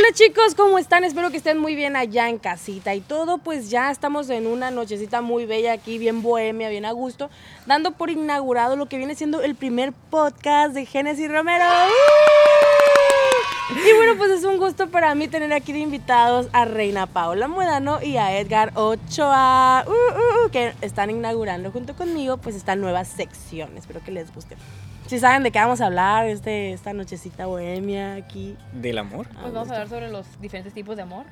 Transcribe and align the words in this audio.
Hola 0.00 0.14
chicos, 0.14 0.54
¿cómo 0.54 0.78
están? 0.78 1.04
Espero 1.04 1.30
que 1.30 1.36
estén 1.36 1.58
muy 1.58 1.74
bien 1.74 1.94
allá 1.94 2.30
en 2.30 2.38
casita 2.38 2.94
y 2.94 3.02
todo. 3.02 3.36
Pues 3.36 3.68
ya 3.68 3.90
estamos 3.90 4.30
en 4.30 4.46
una 4.46 4.70
nochecita 4.70 5.20
muy 5.20 5.44
bella 5.44 5.74
aquí, 5.74 5.98
bien 5.98 6.22
bohemia, 6.22 6.70
bien 6.70 6.86
a 6.86 6.92
gusto, 6.92 7.28
dando 7.66 7.90
por 7.90 8.08
inaugurado 8.08 8.76
lo 8.76 8.86
que 8.86 8.96
viene 8.96 9.14
siendo 9.14 9.42
el 9.42 9.56
primer 9.56 9.92
podcast 9.92 10.72
de 10.72 10.86
Génesis 10.86 11.30
Romero. 11.30 11.66
Y 13.72 13.96
bueno, 13.96 14.16
pues 14.18 14.30
es 14.30 14.44
un 14.44 14.58
gusto 14.58 14.88
para 14.88 15.14
mí 15.14 15.28
tener 15.28 15.52
aquí 15.52 15.72
de 15.72 15.78
invitados 15.78 16.48
a 16.52 16.64
Reina 16.64 17.06
Paula 17.06 17.46
Muedano 17.46 18.02
y 18.02 18.16
a 18.16 18.36
Edgar 18.36 18.72
Ochoa, 18.74 19.84
uh, 19.86 19.90
uh, 19.90 20.46
uh, 20.46 20.50
que 20.50 20.74
están 20.80 21.10
inaugurando 21.10 21.70
junto 21.70 21.94
conmigo 21.94 22.36
pues 22.36 22.56
esta 22.56 22.74
nueva 22.74 23.04
sección. 23.04 23.76
Espero 23.76 24.02
que 24.02 24.10
les 24.10 24.34
guste. 24.34 24.56
Si 25.06 25.18
saben 25.20 25.44
de 25.44 25.52
qué 25.52 25.60
vamos 25.60 25.80
a 25.80 25.86
hablar 25.86 26.26
este, 26.26 26.72
esta 26.72 26.92
nochecita 26.92 27.46
bohemia 27.46 28.14
aquí. 28.14 28.56
¿Del 28.72 28.98
amor? 28.98 29.28
Pues 29.28 29.52
vamos 29.52 29.70
a 29.70 29.74
hablar 29.74 29.88
sobre 29.88 30.10
los 30.10 30.26
diferentes 30.40 30.74
tipos 30.74 30.96
de 30.96 31.02
amor. 31.02 31.24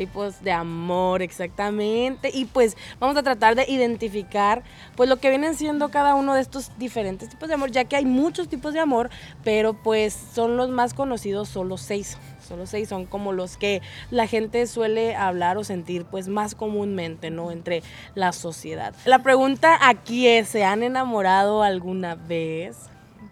Tipos 0.00 0.42
de 0.42 0.50
amor, 0.50 1.20
exactamente. 1.20 2.30
Y 2.32 2.46
pues 2.46 2.74
vamos 2.98 3.18
a 3.18 3.22
tratar 3.22 3.54
de 3.54 3.66
identificar 3.68 4.62
pues 4.96 5.10
lo 5.10 5.18
que 5.18 5.28
vienen 5.28 5.54
siendo 5.54 5.90
cada 5.90 6.14
uno 6.14 6.32
de 6.32 6.40
estos 6.40 6.70
diferentes 6.78 7.28
tipos 7.28 7.48
de 7.50 7.54
amor, 7.56 7.70
ya 7.70 7.84
que 7.84 7.96
hay 7.96 8.06
muchos 8.06 8.48
tipos 8.48 8.72
de 8.72 8.80
amor, 8.80 9.10
pero 9.44 9.74
pues 9.74 10.14
son 10.14 10.56
los 10.56 10.70
más 10.70 10.94
conocidos, 10.94 11.50
solo 11.50 11.76
seis. 11.76 12.16
Solo 12.40 12.64
seis 12.64 12.88
son 12.88 13.04
como 13.04 13.32
los 13.32 13.58
que 13.58 13.82
la 14.10 14.26
gente 14.26 14.66
suele 14.66 15.14
hablar 15.16 15.58
o 15.58 15.64
sentir 15.64 16.06
pues 16.06 16.28
más 16.28 16.54
comúnmente, 16.54 17.28
¿no? 17.30 17.50
Entre 17.50 17.82
la 18.14 18.32
sociedad. 18.32 18.94
La 19.04 19.18
pregunta 19.18 19.86
aquí 19.86 20.26
es, 20.26 20.48
¿se 20.48 20.64
han 20.64 20.82
enamorado 20.82 21.62
alguna 21.62 22.14
vez? 22.14 22.88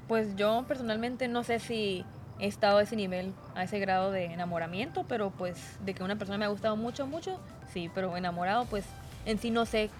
Pues 0.06 0.36
yo 0.36 0.66
personalmente 0.68 1.28
no 1.28 1.44
sé 1.44 1.60
si 1.60 2.04
he 2.40 2.46
estado 2.46 2.78
a 2.78 2.82
ese 2.82 2.96
nivel, 2.96 3.32
a 3.54 3.64
ese 3.64 3.78
grado 3.78 4.10
de 4.10 4.26
enamoramiento, 4.26 5.04
pero 5.08 5.30
pues 5.30 5.56
de 5.80 5.94
que 5.94 6.02
una 6.02 6.16
persona 6.16 6.38
me 6.38 6.44
ha 6.44 6.48
gustado 6.48 6.76
mucho, 6.76 7.06
mucho, 7.06 7.38
sí, 7.72 7.90
pero 7.94 8.16
enamorado 8.16 8.64
pues 8.66 8.84
en 9.26 9.38
sí 9.38 9.50
no 9.50 9.66
sé 9.66 9.90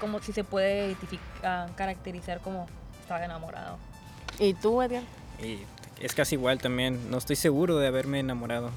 cómo 0.00 0.20
si 0.20 0.32
se 0.32 0.44
puede 0.44 0.86
identificar, 0.88 1.70
caracterizar 1.76 2.40
como 2.40 2.66
estaba 3.00 3.24
enamorado. 3.24 3.78
¿Y 4.38 4.54
tú, 4.54 4.82
Edgar? 4.82 5.02
Y 5.42 5.58
es 6.00 6.14
casi 6.14 6.34
igual 6.34 6.58
también, 6.58 7.10
no 7.10 7.18
estoy 7.18 7.36
seguro 7.36 7.78
de 7.78 7.86
haberme 7.86 8.18
enamorado. 8.18 8.70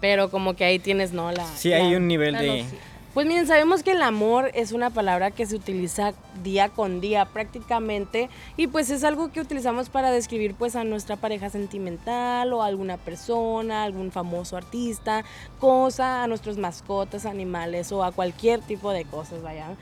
Pero 0.00 0.30
como 0.30 0.54
que 0.54 0.64
ahí 0.64 0.78
tienes, 0.78 1.12
¿no? 1.12 1.30
La, 1.32 1.46
Sí, 1.46 1.70
la- 1.70 1.76
hay 1.76 1.94
un 1.96 2.06
nivel 2.08 2.36
de... 2.36 2.46
no, 2.46 2.56
sí. 2.70 2.78
Pues 3.14 3.26
miren, 3.26 3.46
sabemos 3.46 3.82
que 3.82 3.90
el 3.90 4.00
amor 4.00 4.50
es 4.54 4.72
una 4.72 4.88
palabra 4.88 5.32
que 5.32 5.44
se 5.44 5.54
utiliza 5.54 6.14
día 6.42 6.70
con 6.70 7.02
día 7.02 7.26
prácticamente 7.26 8.30
y 8.56 8.68
pues 8.68 8.88
es 8.88 9.04
algo 9.04 9.30
que 9.30 9.42
utilizamos 9.42 9.90
para 9.90 10.10
describir 10.10 10.54
pues 10.54 10.76
a 10.76 10.84
nuestra 10.84 11.16
pareja 11.16 11.50
sentimental 11.50 12.54
o 12.54 12.62
a 12.62 12.68
alguna 12.68 12.96
persona, 12.96 13.82
algún 13.82 14.12
famoso 14.12 14.56
artista, 14.56 15.24
cosa, 15.60 16.22
a 16.22 16.26
nuestros 16.26 16.56
mascotas, 16.56 17.26
animales 17.26 17.92
o 17.92 18.02
a 18.02 18.12
cualquier 18.12 18.62
tipo 18.62 18.92
de 18.92 19.04
cosas, 19.04 19.42
vaya. 19.42 19.76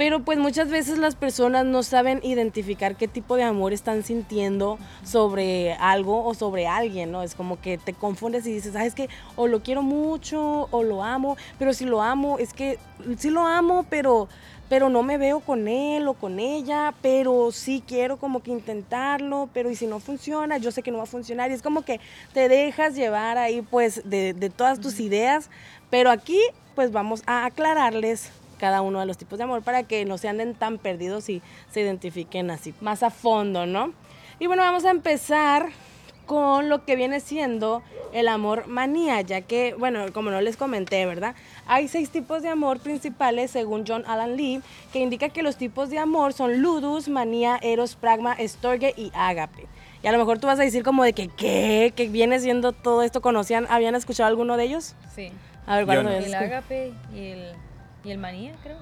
Pero 0.00 0.20
pues 0.20 0.38
muchas 0.38 0.70
veces 0.70 0.96
las 0.96 1.14
personas 1.14 1.66
no 1.66 1.82
saben 1.82 2.20
identificar 2.22 2.96
qué 2.96 3.06
tipo 3.06 3.36
de 3.36 3.42
amor 3.42 3.74
están 3.74 4.02
sintiendo 4.02 4.78
sobre 5.04 5.74
algo 5.74 6.24
o 6.24 6.32
sobre 6.32 6.66
alguien, 6.66 7.12
¿no? 7.12 7.22
Es 7.22 7.34
como 7.34 7.60
que 7.60 7.76
te 7.76 7.92
confundes 7.92 8.46
y 8.46 8.52
dices, 8.54 8.72
¿sabes 8.72 8.94
que 8.94 9.10
O 9.36 9.46
lo 9.46 9.62
quiero 9.62 9.82
mucho 9.82 10.68
o 10.70 10.82
lo 10.84 11.04
amo, 11.04 11.36
pero 11.58 11.74
si 11.74 11.84
lo 11.84 12.00
amo, 12.00 12.38
es 12.38 12.54
que 12.54 12.78
sí 13.18 13.28
lo 13.28 13.44
amo, 13.44 13.84
pero, 13.90 14.26
pero 14.70 14.88
no 14.88 15.02
me 15.02 15.18
veo 15.18 15.40
con 15.40 15.68
él 15.68 16.08
o 16.08 16.14
con 16.14 16.40
ella, 16.40 16.94
pero 17.02 17.52
sí 17.52 17.84
quiero 17.86 18.16
como 18.16 18.42
que 18.42 18.52
intentarlo, 18.52 19.50
pero 19.52 19.70
y 19.70 19.76
si 19.76 19.86
no 19.86 20.00
funciona, 20.00 20.56
yo 20.56 20.70
sé 20.70 20.82
que 20.82 20.90
no 20.90 20.96
va 20.96 21.04
a 21.04 21.08
funcionar. 21.08 21.50
Y 21.50 21.52
es 21.52 21.60
como 21.60 21.82
que 21.82 22.00
te 22.32 22.48
dejas 22.48 22.94
llevar 22.94 23.36
ahí 23.36 23.60
pues 23.60 24.00
de, 24.08 24.32
de 24.32 24.48
todas 24.48 24.80
tus 24.80 24.98
ideas, 24.98 25.50
pero 25.90 26.10
aquí 26.10 26.40
pues 26.74 26.90
vamos 26.90 27.22
a 27.26 27.44
aclararles 27.44 28.30
cada 28.60 28.82
uno 28.82 29.00
de 29.00 29.06
los 29.06 29.16
tipos 29.16 29.38
de 29.38 29.44
amor 29.44 29.62
para 29.62 29.82
que 29.84 30.04
no 30.04 30.18
se 30.18 30.28
anden 30.28 30.54
tan 30.54 30.76
perdidos 30.76 31.28
y 31.30 31.40
se 31.70 31.80
identifiquen 31.80 32.50
así 32.50 32.74
más 32.82 33.02
a 33.02 33.10
fondo, 33.10 33.64
¿no? 33.64 33.94
Y 34.38 34.46
bueno, 34.46 34.62
vamos 34.62 34.84
a 34.84 34.90
empezar 34.90 35.70
con 36.26 36.68
lo 36.68 36.84
que 36.84 36.94
viene 36.94 37.18
siendo 37.20 37.82
el 38.12 38.28
amor 38.28 38.68
manía, 38.68 39.20
ya 39.22 39.40
que, 39.40 39.74
bueno, 39.76 40.12
como 40.12 40.30
no 40.30 40.40
les 40.40 40.56
comenté, 40.56 41.04
¿verdad? 41.06 41.34
Hay 41.66 41.88
seis 41.88 42.10
tipos 42.10 42.42
de 42.42 42.48
amor 42.48 42.78
principales 42.78 43.50
según 43.50 43.84
John 43.86 44.04
Alan 44.06 44.36
Lee, 44.36 44.60
que 44.92 45.00
indica 45.00 45.30
que 45.30 45.42
los 45.42 45.56
tipos 45.56 45.90
de 45.90 45.98
amor 45.98 46.32
son 46.32 46.60
ludus, 46.60 47.08
manía, 47.08 47.58
eros, 47.62 47.96
pragma, 47.96 48.36
storge 48.38 48.94
y 48.96 49.10
ágape. 49.14 49.66
Y 50.02 50.06
a 50.06 50.12
lo 50.12 50.18
mejor 50.18 50.38
tú 50.38 50.46
vas 50.46 50.60
a 50.60 50.62
decir 50.62 50.84
como 50.84 51.02
de 51.02 51.14
que, 51.14 51.28
¿qué? 51.28 51.92
¿Qué 51.96 52.08
viene 52.08 52.38
siendo 52.38 52.72
todo 52.72 53.02
esto? 53.02 53.20
¿Conocían, 53.20 53.66
habían 53.68 53.94
escuchado 53.94 54.28
alguno 54.28 54.56
de 54.56 54.64
ellos? 54.64 54.94
Sí. 55.14 55.32
A 55.66 55.76
ver, 55.76 55.86
¿cuál 55.86 56.04
no. 56.04 56.10
El 56.10 56.34
ágape 56.34 56.92
y 57.14 57.18
el, 57.18 57.52
y 58.04 58.10
el 58.10 58.18
manía, 58.18 58.54
creo. 58.62 58.78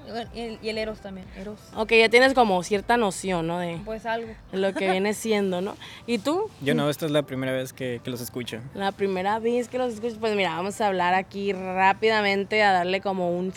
Y 0.61 0.69
el 0.69 0.77
eros 0.77 0.99
también. 0.99 1.27
Eros. 1.37 1.59
Ok, 1.75 1.91
ya 1.93 2.09
tienes 2.09 2.33
como 2.33 2.61
cierta 2.63 2.97
noción, 2.97 3.47
¿no? 3.47 3.59
De 3.59 3.79
Pues 3.85 4.05
algo. 4.05 4.33
lo 4.51 4.73
que 4.73 4.89
viene 4.91 5.13
siendo, 5.13 5.61
¿no? 5.61 5.75
¿Y 6.07 6.19
tú? 6.19 6.49
Yo 6.61 6.73
no, 6.75 6.89
esta 6.89 7.05
es 7.05 7.11
la 7.11 7.23
primera 7.23 7.51
vez 7.51 7.73
que, 7.73 7.99
que 8.03 8.09
los 8.09 8.21
escucho. 8.21 8.59
La 8.73 8.91
primera 8.91 9.39
vez 9.39 9.67
que 9.67 9.77
los 9.77 9.93
escucho, 9.93 10.17
pues 10.19 10.35
mira, 10.35 10.55
vamos 10.55 10.79
a 10.81 10.87
hablar 10.87 11.13
aquí 11.13 11.51
rápidamente, 11.53 12.63
a 12.63 12.71
darle 12.71 13.01
como 13.01 13.29
un... 13.37 13.53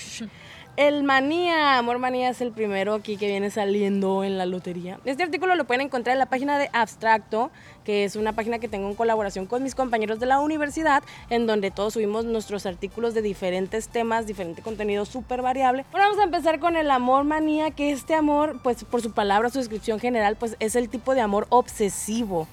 El 0.78 1.02
manía, 1.02 1.76
amor 1.76 1.98
manía 1.98 2.30
es 2.30 2.40
el 2.40 2.50
primero 2.50 2.94
aquí 2.94 3.18
que 3.18 3.26
viene 3.26 3.50
saliendo 3.50 4.24
en 4.24 4.38
la 4.38 4.46
lotería. 4.46 4.98
Este 5.04 5.22
artículo 5.22 5.54
lo 5.54 5.66
pueden 5.66 5.82
encontrar 5.82 6.14
en 6.14 6.18
la 6.18 6.26
página 6.26 6.58
de 6.58 6.70
Abstracto, 6.72 7.50
que 7.84 8.04
es 8.04 8.16
una 8.16 8.32
página 8.32 8.58
que 8.58 8.68
tengo 8.68 8.88
en 8.88 8.94
colaboración 8.94 9.44
con 9.44 9.62
mis 9.62 9.74
compañeros 9.74 10.18
de 10.18 10.24
la 10.24 10.40
universidad, 10.40 11.02
en 11.28 11.46
donde 11.46 11.70
todos 11.70 11.92
subimos 11.92 12.24
nuestros 12.24 12.64
artículos 12.64 13.12
de 13.12 13.20
diferentes 13.20 13.88
temas, 13.88 14.26
diferente 14.26 14.62
contenido 14.62 15.04
súper 15.04 15.42
variable. 15.42 15.84
Ahora 15.92 16.06
vamos 16.06 16.20
a 16.20 16.24
empezar 16.24 16.58
con 16.58 16.74
el 16.76 16.90
amor 16.90 17.24
manía, 17.24 17.70
que 17.72 17.92
este 17.92 18.14
amor, 18.14 18.58
pues 18.62 18.82
por 18.84 19.02
su 19.02 19.12
palabra, 19.12 19.50
su 19.50 19.58
descripción 19.58 20.00
general, 20.00 20.36
pues 20.36 20.56
es 20.58 20.74
el 20.74 20.88
tipo 20.88 21.14
de 21.14 21.20
amor 21.20 21.46
obsesivo. 21.50 22.48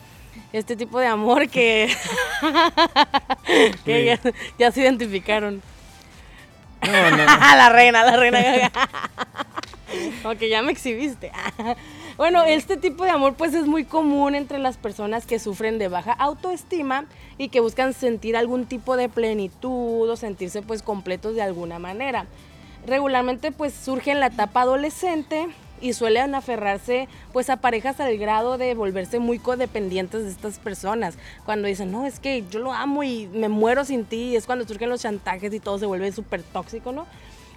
Este 0.51 0.75
tipo 0.75 0.99
de 0.99 1.07
amor 1.07 1.47
que, 1.47 1.89
que 3.85 4.05
ya, 4.05 4.19
ya 4.57 4.71
se 4.73 4.81
identificaron. 4.81 5.61
No, 6.85 7.11
no, 7.11 7.17
la 7.25 7.69
reina, 7.69 8.03
la 8.03 8.17
reina. 8.17 8.71
Ok, 10.23 10.41
ya 10.49 10.61
me 10.61 10.71
exhibiste. 10.71 11.31
Bueno, 12.17 12.43
este 12.43 12.75
tipo 12.75 13.05
de 13.05 13.11
amor 13.11 13.35
pues 13.35 13.53
es 13.53 13.65
muy 13.65 13.85
común 13.85 14.35
entre 14.35 14.59
las 14.59 14.75
personas 14.75 15.25
que 15.25 15.39
sufren 15.39 15.79
de 15.79 15.87
baja 15.87 16.11
autoestima 16.11 17.05
y 17.37 17.47
que 17.47 17.61
buscan 17.61 17.93
sentir 17.93 18.35
algún 18.35 18.65
tipo 18.65 18.97
de 18.97 19.07
plenitud 19.07 20.09
o 20.09 20.17
sentirse 20.17 20.61
pues 20.61 20.83
completos 20.83 21.35
de 21.35 21.43
alguna 21.43 21.79
manera. 21.79 22.25
Regularmente 22.85 23.53
pues 23.53 23.73
surge 23.73 24.11
en 24.11 24.19
la 24.19 24.25
etapa 24.25 24.63
adolescente 24.63 25.47
y 25.81 25.93
suelen 25.93 26.35
aferrarse 26.35 27.07
pues 27.33 27.49
a 27.49 27.57
parejas 27.57 27.99
al 27.99 28.17
grado 28.17 28.57
de 28.57 28.73
volverse 28.75 29.19
muy 29.19 29.39
codependientes 29.39 30.23
de 30.23 30.29
estas 30.31 30.59
personas. 30.59 31.15
Cuando 31.45 31.67
dicen, 31.67 31.91
no, 31.91 32.05
es 32.05 32.19
que 32.19 32.43
yo 32.49 32.59
lo 32.59 32.73
amo 32.73 33.03
y 33.03 33.27
me 33.27 33.49
muero 33.49 33.85
sin 33.85 34.05
ti, 34.05 34.35
es 34.35 34.45
cuando 34.45 34.65
surgen 34.65 34.89
los 34.89 35.01
chantajes 35.01 35.53
y 35.53 35.59
todo 35.59 35.77
se 35.79 35.85
vuelve 35.85 36.11
súper 36.11 36.43
tóxico, 36.43 36.91
¿no? 36.91 37.05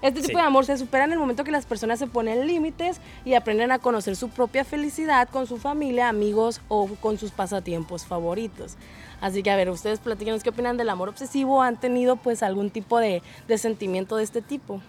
Este 0.03 0.21
tipo 0.21 0.31
Sí. 0.31 0.35
de 0.35 0.41
amor 0.43 0.67
se 0.67 0.77
supera 0.79 1.05
en 1.05 1.13
el 1.13 1.19
momento 1.21 1.45
que 1.45 1.53
las 1.53 1.65
personas 1.65 2.01
se 2.01 2.09
ponen 2.09 2.45
límites 2.49 3.01
y 3.25 3.35
aprenden 3.35 3.71
a 3.71 3.79
conocer 3.79 4.17
su 4.17 4.31
propia 4.31 4.65
felicidad 4.65 5.29
con 5.29 5.47
su 5.47 5.59
familia, 5.59 6.09
amigos 6.09 6.61
o 6.67 6.89
con 7.01 7.19
sus 7.19 7.31
pasatiempos 7.31 8.05
favoritos. 8.05 8.75
Así 9.21 9.45
que 9.45 9.53
a 9.53 9.57
ver, 9.57 9.71
ustedes 9.71 10.01
platíquenos 10.01 10.43
qué 10.43 10.51
opinan 10.51 10.77
del 10.77 10.89
amor 10.89 11.09
obsesivo, 11.09 11.63
han 11.63 11.79
tenido 11.79 12.17
pues 12.17 12.43
algún 12.43 12.71
tipo 12.71 12.99
de, 12.99 13.23
de 13.47 13.59
sentimiento 13.59 14.17
de 14.17 14.25
este 14.25 14.43
tipo. 14.43 14.81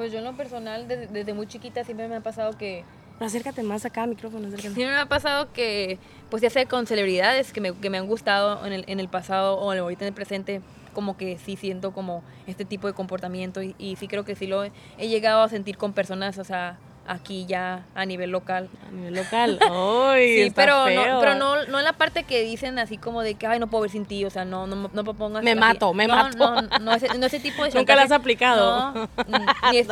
Pues 0.00 0.12
yo 0.12 0.18
en 0.20 0.24
lo 0.24 0.34
personal, 0.34 0.88
desde, 0.88 1.08
desde 1.08 1.34
muy 1.34 1.46
chiquita 1.46 1.84
siempre 1.84 2.08
me 2.08 2.16
ha 2.16 2.20
pasado 2.22 2.56
que... 2.56 2.84
Acércate 3.18 3.62
más 3.62 3.84
acá, 3.84 4.06
micrófono, 4.06 4.46
acércate. 4.46 4.72
Siempre 4.72 4.94
me 4.94 4.98
ha 4.98 5.04
pasado 5.04 5.52
que, 5.52 5.98
pues 6.30 6.40
ya 6.42 6.48
sea 6.48 6.64
con 6.64 6.86
celebridades 6.86 7.52
que 7.52 7.60
me, 7.60 7.74
que 7.74 7.90
me 7.90 7.98
han 7.98 8.06
gustado 8.06 8.64
en 8.64 8.72
el, 8.72 8.84
en 8.86 8.98
el 8.98 9.08
pasado 9.08 9.58
o 9.58 9.70
ahorita 9.70 10.06
en 10.06 10.08
el 10.08 10.14
presente, 10.14 10.62
como 10.94 11.18
que 11.18 11.36
sí 11.36 11.54
siento 11.54 11.92
como 11.92 12.22
este 12.46 12.64
tipo 12.64 12.86
de 12.86 12.94
comportamiento 12.94 13.62
y, 13.62 13.74
y 13.78 13.96
sí 13.96 14.08
creo 14.08 14.24
que 14.24 14.36
sí 14.36 14.46
lo 14.46 14.64
he 14.64 14.72
llegado 14.96 15.42
a 15.42 15.50
sentir 15.50 15.76
con 15.76 15.92
personas, 15.92 16.38
o 16.38 16.44
sea, 16.44 16.78
aquí 17.10 17.44
ya 17.46 17.84
a 17.94 18.06
nivel 18.06 18.30
local. 18.30 18.68
A 18.88 18.92
nivel 18.92 19.14
local. 19.14 19.58
Ay, 19.70 20.34
Sí, 20.36 20.40
está 20.42 20.62
pero, 20.62 20.84
feo. 20.84 21.14
no, 21.14 21.20
pero 21.20 21.34
no, 21.34 21.64
no 21.66 21.78
en 21.78 21.84
la 21.84 21.92
parte 21.92 22.22
que 22.24 22.42
dicen 22.42 22.78
así 22.78 22.96
como 22.98 23.22
de 23.22 23.34
que, 23.34 23.46
ay, 23.46 23.58
no 23.58 23.66
puedo 23.66 23.82
ver 23.82 23.90
sin 23.90 24.06
ti, 24.06 24.24
o 24.24 24.30
sea, 24.30 24.44
no, 24.44 24.66
no, 24.66 24.90
no 24.92 25.02
me 25.02 25.14
pongas... 25.14 25.42
Me 25.42 25.50
así. 25.52 25.60
mato, 25.60 25.92
me 25.92 26.06
no, 26.06 26.14
mato. 26.14 26.36
No, 26.38 26.62
no, 26.62 26.78
no, 26.78 26.94
ese, 26.94 27.08
no 27.18 27.26
ese 27.26 27.40
tipo 27.40 27.64
de 27.64 27.70
Nunca 27.74 27.94
la 27.96 28.02
has 28.02 28.08
chantaje. 28.08 28.14
aplicado. 28.22 28.92
No, 28.92 29.08
ni. 29.72 29.82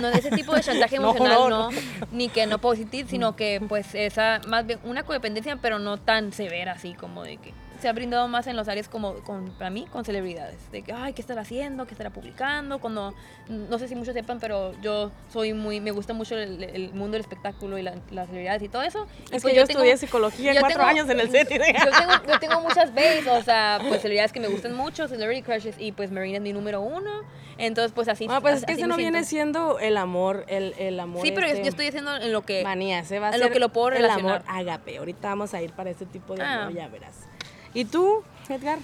No, 0.00 0.08
ese 0.08 0.30
tipo 0.30 0.54
de 0.54 0.60
chantaje 0.62 0.96
emocional, 0.96 1.32
no, 1.38 1.48
no, 1.48 1.70
no. 1.70 1.78
ni 2.12 2.28
que 2.28 2.46
no 2.46 2.58
puedo 2.58 2.76
sentir, 2.76 3.06
sino 3.08 3.34
que, 3.36 3.60
pues, 3.68 3.94
esa, 3.94 4.40
más 4.46 4.66
bien 4.66 4.78
una 4.84 5.02
codependencia, 5.04 5.56
pero 5.56 5.78
no 5.78 5.96
tan 5.98 6.32
severa 6.32 6.72
así 6.72 6.94
como 6.94 7.22
de 7.22 7.38
que... 7.38 7.54
se 7.82 7.88
ha 7.88 7.92
brindado 7.92 8.28
más 8.28 8.46
en 8.46 8.56
los 8.56 8.68
áreas 8.68 8.88
como, 8.88 9.14
con, 9.24 9.50
para 9.58 9.68
mí, 9.70 9.86
con 9.92 10.04
celebridades. 10.04 10.70
De 10.70 10.82
que, 10.82 10.92
ay, 10.92 11.12
¿qué 11.12 11.20
estará 11.20 11.42
haciendo? 11.42 11.84
¿Qué 11.84 11.92
estará 11.92 12.10
publicando? 12.10 12.78
Cuando, 12.78 13.12
no 13.48 13.78
sé 13.78 13.88
si 13.88 13.94
muchos 13.94 14.14
sepan, 14.14 14.38
pero 14.40 14.72
yo 14.80 15.10
soy 15.32 15.52
muy, 15.52 15.80
me 15.80 15.90
gusta 15.90 16.14
mucho 16.14 16.38
el, 16.38 16.62
el 16.62 16.92
mundo 16.94 17.12
del 17.16 17.20
espectáculo 17.22 17.76
y 17.76 17.82
la- 17.82 17.94
las 18.10 18.28
celebridades 18.28 18.62
y 18.62 18.68
todo 18.68 18.82
eso. 18.82 19.06
Y 19.30 19.36
Es 19.36 19.42
pues 19.42 19.52
que 19.52 19.54
yo, 19.56 19.62
estudié 19.64 19.96
psicología 19.96 20.52
cuatro 20.60 20.78
tengo- 20.78 20.88
años 20.90 21.10
en 21.10 21.20
el 21.20 21.30
set. 21.30 21.50
Yo 21.50 21.58
tengo, 21.58 22.12
yo 22.28 22.38
tengo 22.40 22.60
muchas 22.60 22.94
bays, 22.94 23.26
o 23.26 23.42
sea, 23.42 23.78
pues 23.86 24.00
celebridades 24.00 24.32
que 24.32 24.40
me 24.40 24.48
gustan 24.48 24.74
mucho, 24.74 25.08
celebrity 25.08 25.42
crushes, 25.42 25.74
y 25.78 25.92
pues 25.92 26.10
Marina 26.12 26.36
es 26.36 26.42
mi 26.42 26.52
número 26.52 26.80
uno. 26.80 27.10
Entonces, 27.58 27.92
pues 27.92 28.08
así. 28.08 28.26
Ah, 28.30 28.40
pues 28.40 28.58
es 28.60 28.64
que 28.64 28.72
ese 28.72 28.86
no 28.86 28.96
viene 28.96 29.24
siendo 29.24 29.78
el 29.78 29.96
amor, 29.96 30.44
el, 30.48 30.74
el 30.78 30.98
amor. 30.98 31.22
Sí, 31.22 31.32
pero 31.32 31.46
yo- 31.46 31.52
este, 31.52 31.64
yo 31.64 31.68
estoy 31.68 31.86
haciendo 31.88 32.16
en 32.16 32.32
lo 32.32 32.42
que. 32.42 32.62
Manía, 32.64 33.00
ese 33.00 33.18
va 33.18 33.28
a 33.28 33.34
en 33.34 33.40
lo 33.40 33.50
que 33.50 33.58
lo 33.58 33.68
puedo 33.70 33.88
el 33.88 34.04
amor 34.06 34.22
relacionar. 34.40 34.44
agape. 34.48 34.98
Ahorita 34.98 35.28
vamos 35.28 35.52
a 35.54 35.60
ir 35.62 35.72
para 35.72 35.90
ese 35.90 36.06
tipo 36.06 36.34
de 36.34 36.42
Ah. 36.42 36.62
amor, 36.62 36.74
ya 36.74 36.88
verás. 36.88 37.28
¿Y 37.74 37.84
tú, 37.84 38.22
Edgar? 38.48 38.78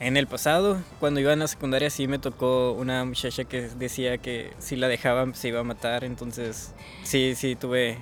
En 0.00 0.16
el 0.16 0.26
pasado, 0.28 0.80
cuando 1.00 1.18
iba 1.18 1.32
en 1.32 1.40
la 1.40 1.48
secundaria, 1.48 1.90
sí 1.90 2.06
me 2.06 2.18
tocó 2.20 2.72
una 2.72 3.04
muchacha 3.04 3.44
que 3.44 3.62
decía 3.62 4.18
que 4.18 4.52
si 4.58 4.76
la 4.76 4.86
dejaban 4.86 5.34
se 5.34 5.48
iba 5.48 5.60
a 5.60 5.64
matar. 5.64 6.04
Entonces, 6.04 6.72
sí, 7.02 7.34
sí 7.34 7.56
tuve. 7.56 7.98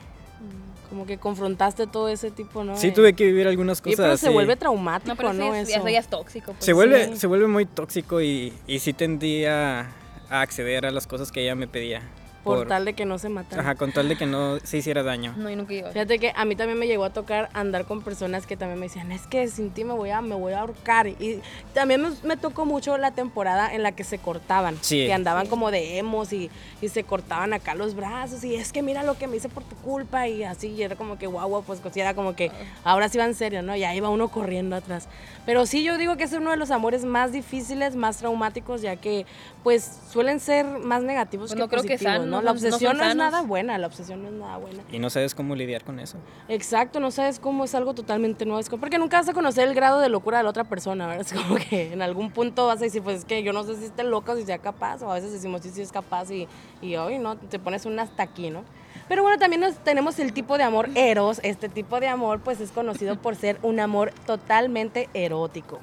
Como 0.90 1.06
que 1.06 1.17
confrontaste 1.19 1.87
todo 1.87 2.08
ese 2.08 2.31
tipo, 2.31 2.62
¿no? 2.64 2.76
Sí 2.76 2.93
tuve 2.93 3.14
que 3.14 3.25
vivir 3.25 3.49
algunas 3.49 3.78
Sí, 3.78 3.84
cosas. 3.84 3.96
pero 3.99 4.17
se 4.19 4.28
vuelve 4.31 4.56
traumático, 4.56 5.14
No, 5.23 5.32
¿no? 5.32 5.38
pero 5.38 5.52
sí, 5.55 5.58
es- 5.62 5.69
Eso. 5.70 5.78
eso 5.81 5.88
ya 5.88 5.99
es 6.00 6.08
tóxico. 6.08 6.52
pues. 6.52 6.64
Se 6.64 6.72
vuelve, 6.75 7.06
sí. 7.08 7.17
se 7.17 7.26
vuelve 7.26 7.46
muy 7.49 7.64
tóxico 7.67 8.20
y, 8.20 8.52
y 8.67 8.79
sí 8.81 8.93
tendía 8.93 9.88
a 10.29 10.40
acceder 10.43 10.84
a 10.87 10.90
las 10.90 11.06
cosas 11.06 11.32
que 11.32 11.43
ella 11.43 11.55
me 11.55 11.67
pedía. 11.67 12.02
Por, 12.46 12.69
tal 12.69 12.84
de 12.84 12.94
que 12.94 13.04
no 13.04 13.19
se 13.19 13.28
mataran. 13.28 13.64
Ajá, 13.64 13.75
con 13.75 13.93
tal 13.93 14.08
de 14.08 14.16
que 14.16 14.26
no 14.26 14.58
se 14.60 14.78
hiciera 14.78 15.02
daño. 15.02 15.34
No, 15.37 15.50
yo 15.50 15.56
nunca 15.56 15.75
iba. 15.75 15.90
Fíjate 15.90 16.19
que 16.19 16.32
a 16.34 16.44
mí 16.44 16.56
también 16.56 16.78
me 16.78 16.87
llegó 16.87 17.04
a 17.04 17.10
tocar 17.10 17.48
andar 17.52 17.84
con 17.84 18.02
personas 18.02 18.46
que 18.46 18.56
también 18.56 18.78
me 18.81 18.87
decían, 18.87 19.12
es 19.12 19.26
que 19.26 19.48
sin 19.48 19.70
ti 19.70 19.84
me 19.84 19.93
voy 19.93 20.10
a, 20.10 20.20
me 20.20 20.34
voy 20.34 20.52
a 20.52 20.60
ahorcar. 20.60 21.08
Y 21.08 21.40
también 21.75 22.02
me, 22.02 22.10
me 22.22 22.37
tocó 22.37 22.64
mucho 22.64 22.96
la 22.98 23.10
temporada 23.10 23.75
en 23.75 23.82
la 23.82 23.93
que 23.93 24.04
se 24.04 24.19
cortaban, 24.19 24.76
Sí. 24.81 25.06
que 25.06 25.12
andaban 25.12 25.46
como 25.46 25.70
de 25.70 25.98
emos 25.98 26.32
y, 26.32 26.50
y 26.81 26.88
se 26.88 27.04
cortaban 27.04 27.52
acá 27.52 27.75
los 27.75 27.94
brazos 27.94 28.44
y 28.44 28.54
es 28.54 28.72
que 28.72 28.82
mira 28.82 29.02
lo 29.02 29.19
que 29.19 29.26
me 29.26 29.37
hice 29.37 29.48
por 29.48 29.64
tu 29.64 29.76
culpa 29.76 30.28
y 30.28 30.44
así, 30.44 30.69
y 30.69 30.82
era 30.82 30.96
como 30.96 31.19
que 31.19 31.26
guau, 31.26 31.48
guau, 31.48 31.62
pues 31.62 31.81
era 31.96 32.14
como 32.14 32.34
que 32.37 32.50
ahora 32.84 33.08
sí 33.08 33.19
va 33.19 33.25
en 33.25 33.34
serio, 33.34 33.62
¿no? 33.62 33.75
Y 33.76 33.84
ahí 33.84 34.00
va 34.00 34.08
uno 34.08 34.28
corriendo 34.28 34.76
atrás. 34.76 35.08
Pero 35.44 35.66
sí, 35.66 35.82
yo 35.82 35.96
digo 35.98 36.16
que 36.16 36.25
es 36.25 36.32
uno 36.32 36.50
de 36.50 36.56
los 36.56 36.70
amores 36.70 37.04
más 37.04 37.32
difíciles, 37.32 37.96
más 37.96 38.19
traumáticos, 38.19 38.82
ya 38.82 38.96
que 38.96 39.26
pues 39.62 40.00
suelen 40.10 40.38
ser 40.40 40.64
más 40.64 41.02
negativos 41.02 41.50
Pues 41.50 41.54
que 41.54 41.60
no 41.60 41.69
creo 41.69 41.82
que 41.82 41.94
positivos, 41.94 42.26
¿no? 42.26 42.35
No 42.36 42.42
La 42.42 42.50
no 42.50 42.50
obsesión 42.52 42.96
no, 42.96 43.04
es 43.04 43.16
nada 43.16 43.42
buena, 43.42 43.76
la 43.78 43.86
obsesión 43.86 44.22
no 44.22 44.28
es 44.28 44.34
nada 44.34 44.56
buena. 44.56 44.82
Y 44.90 44.98
no 44.98 45.10
sabes 45.10 45.34
cómo 45.34 45.54
lidiar 45.54 45.84
con 45.84 45.98
eso. 46.00 46.18
Exacto, 46.48 47.00
no 47.00 47.10
sabes 47.10 47.38
cómo 47.38 47.64
es 47.64 47.74
algo 47.74 47.94
totalmente 47.94 48.44
nuevo. 48.44 48.60
Es 48.60 48.68
como- 48.68 48.80
porque 48.80 48.98
nunca 48.98 49.18
vas 49.18 49.28
a 49.28 49.32
conocer 49.32 49.68
el 49.68 49.74
grado 49.74 50.00
de 50.00 50.08
locura 50.08 50.38
de 50.38 50.44
la 50.44 50.50
otra 50.50 50.64
persona, 50.64 51.06
¿verdad? 51.06 51.26
Es 51.26 51.32
como 51.42 51.56
que 51.56 51.92
en 51.92 52.02
algún 52.02 52.30
punto 52.30 52.66
vas 52.66 52.78
a 52.80 52.84
decir, 52.84 53.02
pues 53.02 53.18
es 53.18 53.24
que 53.24 53.42
yo 53.42 53.52
no 53.52 53.64
sé 53.64 53.76
si 53.76 53.84
esté 53.86 54.04
loca 54.04 54.32
o 54.32 54.36
si 54.36 54.44
sea 54.44 54.58
capaz, 54.58 55.02
o 55.02 55.10
a 55.10 55.14
veces 55.14 55.32
decimos, 55.32 55.62
sí, 55.62 55.70
sí 55.70 55.82
es 55.82 55.92
capaz 55.92 56.30
y, 56.30 56.46
y 56.82 56.96
hoy, 56.96 57.18
¿no? 57.18 57.36
Te 57.36 57.58
pones 57.58 57.84
un 57.86 57.98
hasta 57.98 58.22
aquí, 58.22 58.50
¿no? 58.50 58.62
Pero 59.08 59.22
bueno, 59.22 59.38
también 59.38 59.60
nos- 59.60 59.76
tenemos 59.78 60.18
el 60.18 60.32
tipo 60.32 60.58
de 60.58 60.64
amor 60.64 60.88
eros. 60.94 61.40
Este 61.44 61.68
tipo 61.68 62.00
de 62.00 62.08
amor, 62.08 62.40
pues 62.40 62.60
es 62.60 62.72
conocido 62.72 63.16
por 63.16 63.36
ser 63.36 63.58
un 63.62 63.78
amor 63.80 64.12
totalmente 64.26 65.08
erótico. 65.14 65.78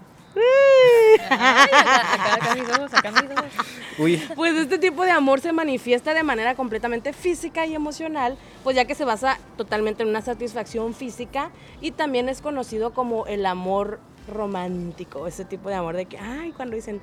Pues 4.36 4.56
este 4.56 4.80
tipo 4.80 5.04
de 5.04 5.12
amor 5.12 5.40
se 5.40 5.52
manifiesta 5.52 6.14
de 6.14 6.24
manera 6.24 6.56
completamente 6.56 7.14
física 7.14 7.66
y 7.66 7.76
emocional, 7.76 8.38
pues 8.64 8.76
ya 8.76 8.86
que 8.86 8.96
se 8.96 9.06
basa 9.06 9.38
totalmente 9.58 10.04
en 10.04 10.10
una 10.10 10.22
satisfacción 10.22 10.94
física 10.94 11.52
y 11.82 11.92
también 11.92 12.30
es 12.30 12.42
conocido 12.42 12.94
como 12.94 13.28
el 13.28 13.46
amor 13.46 14.00
romántico, 14.28 15.28
ese 15.28 15.46
tipo 15.46 15.70
de 15.70 15.76
amor 15.76 15.96
de 15.96 16.06
que, 16.06 16.18
ay, 16.18 16.52
cuando 16.54 16.76
dicen, 16.76 17.02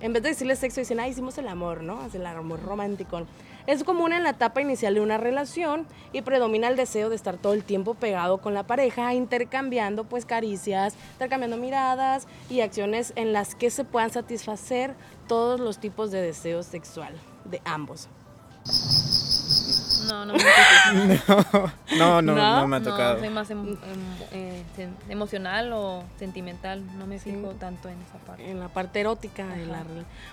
en 0.00 0.12
vez 0.12 0.22
de 0.22 0.30
decirle 0.30 0.56
sexo, 0.56 0.80
dicen, 0.80 1.00
ay, 1.00 1.10
hicimos 1.10 1.38
el 1.38 1.48
amor, 1.48 1.82
¿no? 1.82 2.04
Es 2.04 2.14
el 2.14 2.26
amor 2.26 2.62
romántico. 2.62 3.26
Es 3.66 3.82
común 3.82 4.12
en 4.12 4.22
la 4.22 4.30
etapa 4.30 4.60
inicial 4.60 4.94
de 4.94 5.00
una 5.00 5.18
relación 5.18 5.86
y 6.12 6.22
predomina 6.22 6.68
el 6.68 6.76
deseo 6.76 7.08
de 7.08 7.16
estar 7.16 7.36
todo 7.36 7.52
el 7.52 7.64
tiempo 7.64 7.94
pegado 7.94 8.38
con 8.38 8.54
la 8.54 8.64
pareja, 8.64 9.12
intercambiando 9.12 10.04
pues 10.04 10.24
caricias, 10.24 10.94
intercambiando 11.14 11.56
miradas 11.56 12.28
y 12.48 12.60
acciones 12.60 13.12
en 13.16 13.32
las 13.32 13.56
que 13.56 13.70
se 13.70 13.82
puedan 13.82 14.10
satisfacer 14.10 14.94
todos 15.26 15.58
los 15.58 15.78
tipos 15.78 16.12
de 16.12 16.22
deseo 16.22 16.62
sexual 16.62 17.12
de 17.44 17.60
ambos. 17.64 18.08
No, 20.08 20.24
no 20.26 20.34
me 20.34 20.40
no, 21.98 22.22
no, 22.22 22.34
¿No? 22.34 22.60
no, 22.60 22.68
me 22.68 22.76
ha 22.76 22.80
No, 22.80 22.84
tocado. 22.90 23.18
soy 23.18 23.28
más 23.30 23.50
em- 23.50 23.68
em- 23.68 23.76
eh, 24.32 24.62
sen- 24.76 24.94
emocional 25.08 25.72
o 25.72 26.02
sentimental. 26.18 26.82
No 26.98 27.06
me 27.06 27.18
Sí. 27.18 27.32
fijo 27.32 27.52
tanto 27.52 27.88
en 27.88 27.96
esa 28.02 28.18
parte. 28.26 28.50
en 28.50 28.60
la 28.60 28.68
parte 28.68 29.00
erótica 29.00 29.46
de 29.46 29.66
la 29.66 29.82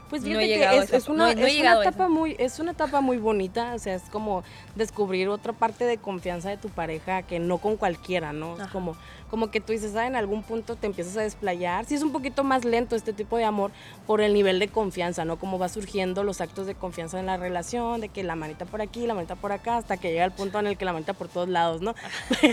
pues 0.10 0.22
No 0.22 0.28
fíjate 0.28 0.48
que 0.48 0.78
es, 0.78 0.94
es 0.94 1.08
una, 1.10 1.34
no 1.34 1.40
no 1.42 1.48
es 1.48 1.56
etapa 1.58 2.08
muy 2.08 2.36
es 2.40 2.60
una 2.60 2.72
etapa 2.72 3.02
muy 3.02 3.18
bonita 3.18 3.74
o 3.74 3.80
sea 3.80 3.96
es 3.96 4.04
como 4.12 4.44
descubrir 4.76 5.30
otra 5.30 5.54
parte 5.54 5.86
de 5.86 5.98
confianza 5.98 6.50
de 6.50 6.58
tu 6.58 6.70
pareja 6.70 7.22
que 7.24 7.40
no 7.40 7.58
con 7.60 7.78
cualquiera 7.78 8.34
no 8.34 8.58
es 8.62 8.68
como 8.70 8.96
como 9.34 9.50
que 9.50 9.60
tú 9.60 9.74
dices 9.74 9.96
ah, 9.96 10.06
en 10.06 10.16
algún 10.16 10.44
punto 10.44 10.76
te 10.76 10.86
empiezas 10.86 11.18
a 11.18 11.22
desplayar 11.22 11.86
sí 11.86 11.96
es 11.96 12.04
un 12.04 12.12
poquito 12.12 12.44
más 12.44 12.66
lento 12.66 12.96
este 12.96 13.14
tipo 13.14 13.36
de 13.36 13.46
amor 13.46 13.72
por 14.06 14.22
el 14.22 14.32
nivel 14.32 14.60
de 14.60 14.68
confianza 14.68 15.26
no 15.26 15.40
como 15.40 15.58
va 15.58 15.70
surgiendo 15.70 16.24
los 16.24 16.40
actos 16.40 16.68
de 16.68 16.76
confianza 16.76 17.20
en 17.20 17.26
la 17.26 17.38
relación 17.38 18.00
de 18.00 18.10
que 18.10 18.22
la 18.22 18.36
manita 18.36 18.66
por 18.66 18.80
aquí 18.80 19.08
la 19.08 19.16
manita 19.16 19.36
por 19.36 19.52
acá 19.52 19.78
hasta 19.78 19.98
que 19.98 20.12
llega 20.12 20.24
el 20.24 20.34
punto 20.34 20.60
en 20.60 20.68
el 20.68 20.78
que 20.78 20.86
la 20.86 20.94
manita 20.94 21.14
por 21.14 21.30
todos 21.30 21.50
lados 21.50 21.82
no 21.82 21.96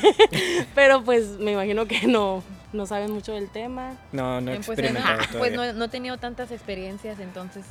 pero 0.74 1.04
pues 1.04 1.38
me 1.38 1.52
imagino 1.52 1.84
que 1.84 2.06
no 2.06 2.42
no 2.72 2.86
saben 2.86 3.10
mucho 3.10 3.32
del 3.32 3.48
tema. 3.48 3.96
No, 4.12 4.40
no 4.40 4.52
he 4.52 4.60
pues, 4.60 4.78
no, 4.92 5.00
pues 5.38 5.52
no, 5.52 5.72
no 5.72 5.84
he 5.86 5.88
tenido 5.88 6.18
tantas 6.18 6.52
experiencias, 6.52 7.18
entonces. 7.18 7.64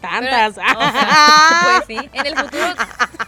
tantas. 0.00 0.56
Pero, 0.56 0.78
o 0.78 0.82
sea, 0.82 1.60
pues 1.86 1.86
sí, 1.86 2.10
en 2.12 2.26
el 2.26 2.36
futuro 2.36 2.64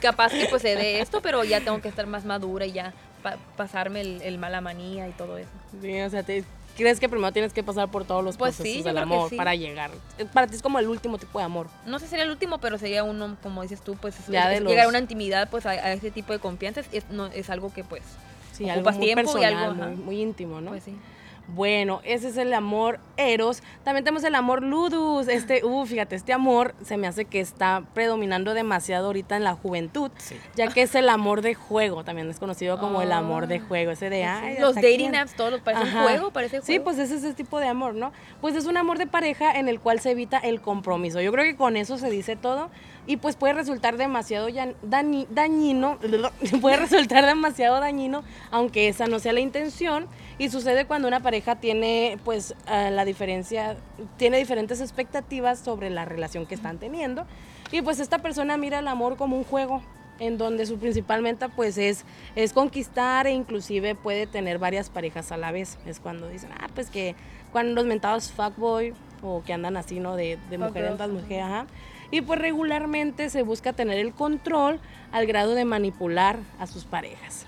capaz 0.00 0.32
que 0.32 0.46
pues 0.50 0.60
se 0.60 0.74
dé 0.74 1.00
esto, 1.00 1.22
pero 1.22 1.44
ya 1.44 1.60
tengo 1.60 1.80
que 1.80 1.88
estar 1.88 2.08
más 2.08 2.24
madura 2.24 2.66
y 2.66 2.72
ya 2.72 2.92
pa- 3.22 3.36
pasarme 3.56 4.00
el, 4.00 4.22
el 4.22 4.38
mala 4.38 4.60
manía 4.60 5.08
y 5.08 5.12
todo 5.12 5.38
eso. 5.38 5.50
Sí, 5.80 6.00
o 6.00 6.10
sea, 6.10 6.22
te- 6.22 6.44
¿crees 6.76 7.00
que 7.00 7.08
primero 7.08 7.32
tienes 7.32 7.52
que 7.52 7.62
pasar 7.62 7.90
por 7.90 8.04
todos 8.04 8.22
los 8.24 8.36
Pues 8.36 8.56
procesos 8.56 8.78
sí, 8.78 8.82
del 8.82 8.98
amor 8.98 9.30
sí. 9.30 9.36
para 9.36 9.54
llegar? 9.54 9.90
Para 10.32 10.46
ti 10.46 10.56
es 10.56 10.62
como 10.62 10.78
el 10.78 10.88
último 10.88 11.18
tipo 11.18 11.38
de 11.38 11.44
amor. 11.44 11.66
No 11.86 11.98
sé 11.98 12.06
si 12.06 12.10
sería 12.10 12.24
el 12.24 12.30
último, 12.30 12.58
pero 12.58 12.78
sería 12.78 13.04
uno, 13.04 13.36
como 13.42 13.62
dices 13.62 13.80
tú, 13.80 13.96
pues 13.96 14.18
es- 14.20 14.26
Ya 14.28 14.48
de 14.48 14.56
es 14.56 14.62
los- 14.62 14.70
llegar 14.70 14.86
a 14.86 14.88
una 14.88 14.98
intimidad, 14.98 15.48
pues 15.50 15.66
a, 15.66 15.70
a 15.70 15.92
ese 15.92 16.10
tipo 16.10 16.32
de 16.32 16.38
confianza 16.38 16.82
es, 16.92 17.08
no, 17.10 17.26
es 17.26 17.50
algo 17.50 17.72
que 17.72 17.84
pues, 17.84 18.02
Sí, 18.52 18.68
algo 18.68 18.90
muy 18.90 19.00
tiempo 19.00 19.20
y 19.20 19.24
personal, 19.24 19.54
algo, 19.54 19.74
muy, 19.74 19.96
muy 19.96 20.20
íntimo, 20.22 20.60
¿no? 20.60 20.70
pues 20.70 20.82
sí. 20.84 20.96
Bueno, 21.54 22.00
ese 22.04 22.28
es 22.28 22.36
el 22.36 22.52
amor 22.52 23.00
eros. 23.16 23.62
También 23.82 24.04
tenemos 24.04 24.22
el 24.24 24.34
amor 24.34 24.62
ludus. 24.62 25.28
Este, 25.28 25.64
uh, 25.64 25.86
fíjate, 25.86 26.14
este 26.14 26.32
amor 26.34 26.74
se 26.84 26.98
me 26.98 27.06
hace 27.06 27.24
que 27.24 27.40
está 27.40 27.82
predominando 27.94 28.52
demasiado 28.52 29.06
ahorita 29.06 29.34
en 29.36 29.44
la 29.44 29.54
juventud, 29.54 30.10
Sí. 30.18 30.36
ya 30.56 30.68
que 30.68 30.82
es 30.82 30.94
el 30.94 31.08
amor 31.08 31.40
de 31.40 31.54
juego. 31.54 32.04
También 32.04 32.28
es 32.28 32.38
conocido 32.38 32.78
como 32.78 33.00
el 33.00 33.12
amor 33.12 33.46
de 33.46 33.56
Ah, 33.56 33.62
juego. 33.66 33.90
Ese 33.92 34.10
de, 34.10 34.24
ay. 34.24 34.56
Los 34.60 34.76
¿hasta 34.76 34.82
dating 34.88 35.16
apps, 35.16 35.34
todos 35.34 35.50
los 35.52 35.60
parece 35.62 35.84
Ajá. 35.84 35.98
un 35.98 36.02
juego, 36.04 36.30
parece 36.32 36.58
juego. 36.60 36.66
Sí, 36.66 36.80
pues 36.80 36.98
ese 36.98 37.14
es 37.16 37.24
ese 37.24 37.32
tipo 37.34 37.58
de 37.60 37.66
amor, 37.68 37.94
¿no? 37.94 38.12
Pues 38.42 38.54
es 38.54 38.66
un 38.66 38.76
amor 38.76 38.98
de 38.98 39.06
pareja 39.06 39.58
en 39.58 39.68
el 39.68 39.80
cual 39.80 40.00
se 40.00 40.10
evita 40.10 40.36
el 40.38 40.60
compromiso. 40.60 41.20
Yo 41.22 41.32
creo 41.32 41.44
que 41.44 41.56
con 41.56 41.76
eso 41.78 41.96
se 41.96 42.10
dice 42.10 42.36
todo 42.36 42.70
y 43.06 43.16
pues 43.16 43.36
puede 43.36 43.54
resultar 43.54 43.96
demasiado 43.96 44.50
ya- 44.50 44.74
dañi- 44.86 45.26
dañino, 45.30 45.98
puede 46.60 46.76
resultar 46.76 47.24
demasiado 47.24 47.80
dañino, 47.80 48.22
aunque 48.50 48.88
esa 48.88 49.06
no 49.06 49.18
sea 49.18 49.32
la 49.32 49.40
intención. 49.40 50.06
Y 50.40 50.50
sucede 50.50 50.84
cuando 50.84 51.08
una 51.08 51.18
pareja 51.18 51.37
tiene, 51.60 52.18
pues, 52.24 52.54
la 52.66 53.04
diferencia, 53.04 53.76
tiene 54.16 54.38
diferentes 54.38 54.80
expectativas 54.80 55.58
sobre 55.58 55.90
la 55.90 56.04
relación 56.04 56.46
que 56.46 56.54
están 56.54 56.78
teniendo. 56.78 57.26
Y 57.70 57.82
pues 57.82 58.00
esta 58.00 58.18
persona 58.18 58.56
mira 58.56 58.78
el 58.78 58.88
amor 58.88 59.16
como 59.16 59.36
un 59.36 59.44
juego, 59.44 59.82
en 60.18 60.38
donde 60.38 60.66
su 60.66 60.78
principal 60.78 61.22
meta 61.22 61.48
pues 61.48 61.78
es, 61.78 62.04
es 62.34 62.52
conquistar 62.52 63.26
e 63.26 63.30
inclusive 63.30 63.94
puede 63.94 64.26
tener 64.26 64.58
varias 64.58 64.90
parejas 64.90 65.32
a 65.32 65.36
la 65.36 65.52
vez. 65.52 65.78
Es 65.86 66.00
cuando 66.00 66.28
dicen, 66.28 66.50
ah, 66.58 66.68
pues 66.74 66.90
que 66.90 67.14
cuando 67.52 67.74
los 67.74 67.86
mentados 67.86 68.30
fuckboy 68.32 68.94
o 69.22 69.42
que 69.42 69.52
andan 69.52 69.76
así, 69.76 70.00
¿no? 70.00 70.16
De, 70.16 70.38
de 70.50 70.58
mujer 70.58 70.84
en 70.86 70.96
tras 70.96 71.10
mujer, 71.10 71.42
ajá. 71.42 71.66
Y 72.10 72.22
pues 72.22 72.38
regularmente 72.38 73.28
se 73.28 73.42
busca 73.42 73.74
tener 73.74 73.98
el 73.98 74.14
control 74.14 74.80
al 75.12 75.26
grado 75.26 75.54
de 75.54 75.64
manipular 75.64 76.38
a 76.58 76.66
sus 76.66 76.84
parejas. 76.84 77.47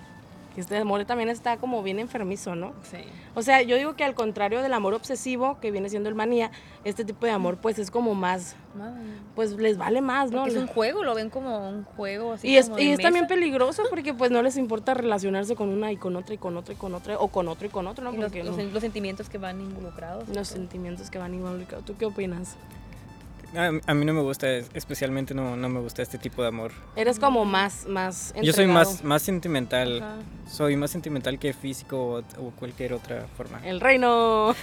Este 0.56 0.76
amor 0.76 1.04
también 1.04 1.28
está 1.28 1.56
como 1.56 1.82
bien 1.82 1.98
enfermizo, 1.98 2.54
¿no? 2.54 2.72
Sí. 2.82 2.98
O 3.34 3.42
sea, 3.42 3.62
yo 3.62 3.76
digo 3.76 3.94
que 3.94 4.04
al 4.04 4.14
contrario 4.14 4.60
del 4.62 4.72
amor 4.74 4.94
obsesivo, 4.94 5.58
que 5.60 5.70
viene 5.70 5.88
siendo 5.88 6.08
el 6.08 6.14
manía, 6.14 6.50
este 6.84 7.04
tipo 7.04 7.24
de 7.24 7.32
amor 7.32 7.56
pues 7.58 7.78
es 7.78 7.90
como 7.90 8.14
más, 8.14 8.56
Madre. 8.74 9.00
pues 9.36 9.52
les 9.52 9.78
vale 9.78 10.00
más, 10.00 10.30
¿no? 10.32 10.38
Porque 10.42 10.50
es 10.54 10.60
un 10.60 10.66
juego, 10.66 11.02
lo 11.04 11.14
ven 11.14 11.30
como 11.30 11.68
un 11.68 11.84
juego 11.84 12.32
así 12.32 12.48
Y 12.48 12.56
es, 12.56 12.66
como 12.66 12.76
de 12.76 12.82
y 12.84 12.90
es 12.90 12.98
también 13.00 13.26
peligroso 13.26 13.82
porque 13.90 14.12
pues 14.12 14.30
no 14.30 14.42
les 14.42 14.56
importa 14.56 14.92
relacionarse 14.94 15.54
con 15.56 15.68
una 15.68 15.92
y 15.92 15.96
con 15.96 16.16
otra 16.16 16.34
y 16.34 16.38
con 16.38 16.56
otra 16.56 16.74
y 16.74 16.76
con 16.76 16.94
otra 16.94 17.18
o 17.18 17.28
con 17.28 17.48
otro 17.48 17.66
y 17.66 17.70
con 17.70 17.86
otro, 17.86 18.04
¿no? 18.04 18.10
Los, 18.12 18.20
Porque 18.24 18.42
los 18.44 18.56
no- 18.56 18.62
sen- 18.62 18.72
los 18.72 18.80
sentimientos 18.82 19.30
que 19.30 19.38
van 19.38 19.60
involucrados. 19.60 20.28
los 20.28 20.48
sentimientos 20.48 21.10
que 21.10 21.18
van 21.18 21.32
involucrados. 21.34 21.84
¿Tú 21.86 21.96
qué 21.96 22.06
opinas? 22.06 22.56
A, 23.56 23.70
a 23.90 23.94
mí 23.94 24.04
no 24.04 24.12
me 24.14 24.20
gusta, 24.20 24.48
es- 24.48 24.70
especialmente 24.74 25.34
no, 25.34 25.56
no 25.56 25.68
me 25.68 25.80
gusta 25.80 26.02
este 26.02 26.18
tipo 26.18 26.42
de 26.42 26.48
amor. 26.48 26.72
Eres 26.96 27.18
como 27.18 27.44
más, 27.44 27.84
más 27.86 28.32
Yo 28.42 28.52
soy 28.52 28.66
más, 28.66 29.02
más 29.02 29.22
sentimental. 29.22 30.02
Ajá. 30.02 30.16
Soy 30.48 30.76
más 30.76 30.90
sentimental 30.90 31.38
que 31.38 31.52
físico 31.52 32.22
o, 32.38 32.40
o 32.40 32.50
cualquier 32.52 32.92
otra 32.92 33.26
forma. 33.36 33.60
El 33.64 33.80
reino. 33.80 34.54